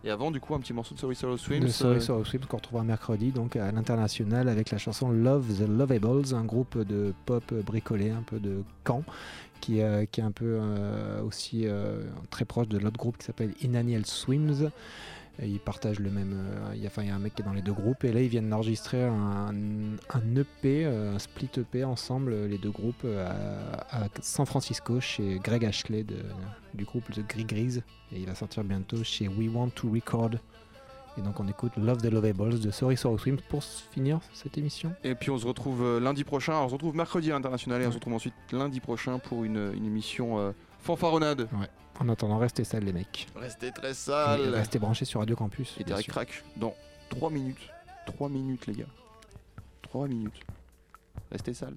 Et 0.07 0.11
avant 0.11 0.30
du 0.30 0.39
coup 0.39 0.55
un 0.55 0.61
petit 0.61 0.74
morceau 0.74 0.95
de 0.95 1.01
Sorry 1.01 1.16
Sorrow 1.16 1.39
Swims. 1.39 1.64
de 1.64 1.68
Sorry 1.68 1.97
euh, 1.97 2.01
Sorrow 2.01 2.24
Swims 2.24 2.45
qu'on 2.45 2.59
retrouvera 2.59 2.85
mercredi 2.85 3.30
donc 3.30 3.57
à 3.57 3.72
l'international 3.72 4.51
avec 4.51 4.70
la 4.70 4.76
chanson 4.76 5.11
Love 5.11 5.47
the 5.61 5.66
Lovables, 5.66 6.35
un 6.35 6.45
groupe 6.45 6.76
de 6.76 7.14
pop 7.24 7.55
bricolé, 7.64 8.11
un 8.11 8.20
peu 8.20 8.39
de 8.39 8.62
Caen, 8.87 9.03
qui, 9.64 9.80
euh, 9.80 10.05
qui 10.05 10.20
est 10.20 10.24
un 10.24 10.30
peu 10.30 10.59
euh, 10.61 11.22
aussi 11.22 11.62
euh, 11.64 12.03
très 12.28 12.45
proche 12.45 12.68
de 12.68 12.76
l'autre 12.76 12.99
groupe 12.99 13.16
qui 13.16 13.24
s'appelle 13.24 13.55
Inaniel 13.62 14.05
Swims. 14.05 14.70
Et 15.43 15.49
ils 15.49 15.59
partagent 15.59 15.99
le 15.99 16.11
même. 16.11 16.32
euh, 16.32 16.74
Il 16.76 16.80
y, 16.82 16.85
a- 16.85 16.89
enfin, 16.89 17.03
y 17.03 17.11
a 17.11 17.14
un 17.14 17.18
mec 17.18 17.35
qui 17.35 17.43
est 17.43 17.45
dans 17.45 17.53
les 17.53 17.62
deux 17.62 17.72
groupes 17.72 18.05
et 18.05 18.12
là 18.12 18.20
ils 18.20 18.28
viennent 18.28 18.49
d'enregistrer 18.51 19.03
un, 19.05 19.53
un 19.53 20.37
EP, 20.37 20.85
euh, 20.87 21.16
un 21.16 21.18
split 21.18 21.51
EP 21.57 21.82
ensemble, 21.82 22.47
les 22.47 22.59
deux 22.59 22.70
groupes 22.70 23.03
euh, 23.05 23.26
à, 23.91 24.05
San 24.22 24.47
Francisco 24.47 25.01
chez 25.01 25.41
Greg 25.43 25.64
Ashley 25.64 26.05
du 26.74 26.85
groupe 26.85 27.11
The 27.12 27.26
Gris 27.26 27.45
Grise 27.47 27.82
et 28.12 28.20
il 28.20 28.26
va 28.26 28.35
sortir 28.37 28.62
bientôt 28.62 29.03
chez 29.03 29.26
We 29.26 29.49
Want 29.53 29.70
to 29.70 29.91
Record. 29.91 30.30
Et 31.18 31.20
donc 31.20 31.39
on 31.41 31.49
écoute 31.49 31.72
Love 31.76 31.99
the 31.99 32.11
Lovables 32.12 32.61
de 32.61 32.70
Sorry 32.70 32.97
Sorrow 32.97 33.18
Swims 33.18 33.39
pour 33.49 33.62
finir 33.64 34.20
cette 34.32 34.57
émission. 34.59 34.93
Et 35.05 35.14
puis 35.16 35.30
on 35.30 35.39
se 35.39 35.47
retrouve 35.47 35.82
euh, 35.82 36.01
lundi 36.01 36.22
prochain, 36.24 36.55
on 36.61 36.68
se 36.68 36.74
retrouve 36.74 36.95
mercredi 36.95 37.30
à 37.32 37.35
l'international 37.35 37.82
et 37.82 37.87
on 37.87 37.91
se 37.91 37.97
retrouve 37.97 38.14
ensuite 38.14 38.35
lundi 38.53 38.78
prochain 38.80 39.18
pour 39.18 39.43
une, 39.45 39.72
une 39.74 39.85
émission 39.87 40.39
euh, 40.39 40.53
fanfaronnade. 40.85 41.49
En 41.99 42.09
attendant, 42.09 42.39
restez 42.39 42.64
sales 42.64 42.85
les 42.85 42.93
mecs. 42.93 43.26
Restez 43.35 43.72
très 43.72 43.95
sales. 43.95 44.55
restez 44.55 44.78
branchés 44.78 45.05
sur 45.05 45.20
Radio 45.20 45.35
Campus. 45.35 45.76
Et 45.80 45.85
sûr. 45.87 46.12
Crack 46.12 46.45
dans 46.57 46.74
3 47.11 47.30
minutes. 47.30 47.70
3 48.07 48.28
minutes 48.28 48.66
les 48.66 48.74
gars. 48.74 48.87
3 49.82 50.09
minutes. 50.09 50.41
Restez 51.30 51.55
sales. 51.55 51.76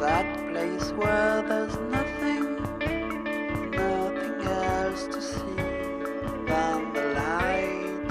That 0.00 0.26
place 0.48 0.90
where 0.92 1.42
there's 1.42 1.76
nothing, 1.90 2.56
nothing 3.70 4.40
else 4.48 5.06
to 5.08 5.20
see 5.20 5.56
than 6.48 6.92
the 6.94 7.04
light, 7.20 8.08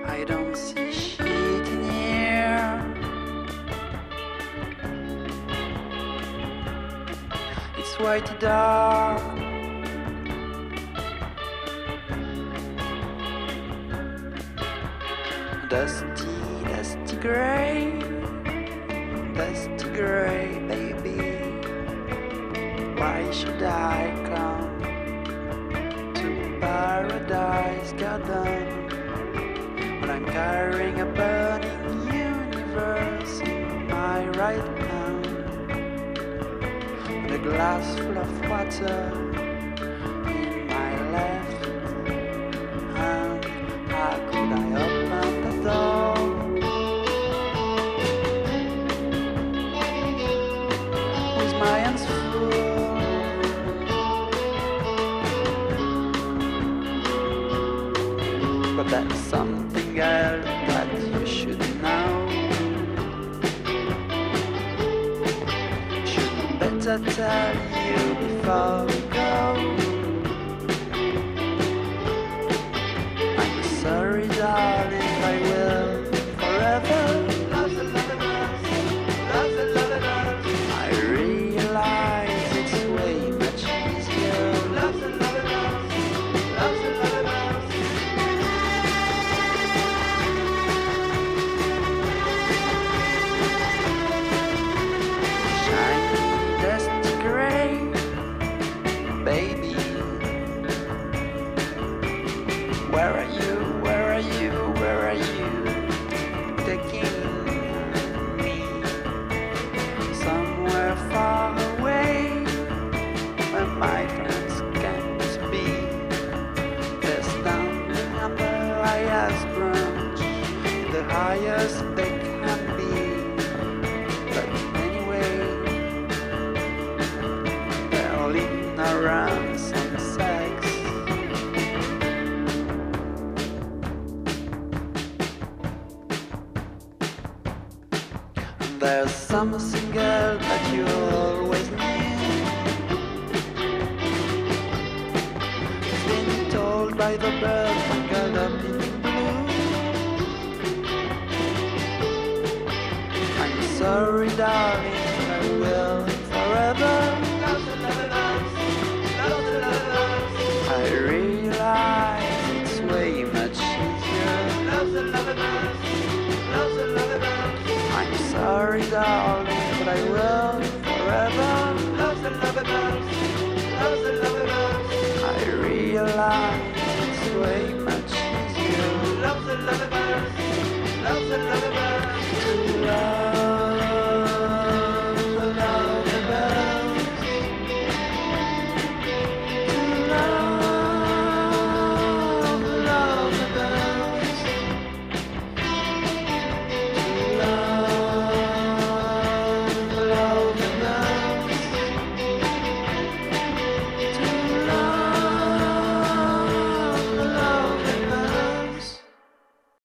I 0.06 0.22
don't 0.24 0.56
see 0.56 0.92
shit 0.92 1.66
in 1.74 1.82
here. 1.90 2.94
It's 7.78 7.96
too 8.20 8.38
dark. 8.38 9.22
Dusty, 15.68 16.33
gray, 17.24 17.90
dusty 19.32 19.88
gray, 19.94 20.58
baby. 20.68 21.16
Why 23.00 23.30
should 23.32 23.62
I 23.62 24.12
come 24.28 26.12
to 26.16 26.58
paradise, 26.60 27.92
goddamn? 27.92 28.90
When 30.02 30.10
I'm 30.10 30.26
carrying 30.26 31.00
a 31.00 31.06
burning 31.06 32.12
universe 32.12 33.40
in 33.40 33.88
my 33.88 34.28
right 34.42 34.78
hand, 34.80 35.26
and 37.08 37.30
a 37.32 37.38
glass 37.38 37.98
full 38.00 38.18
of 38.18 38.50
water 38.50 39.33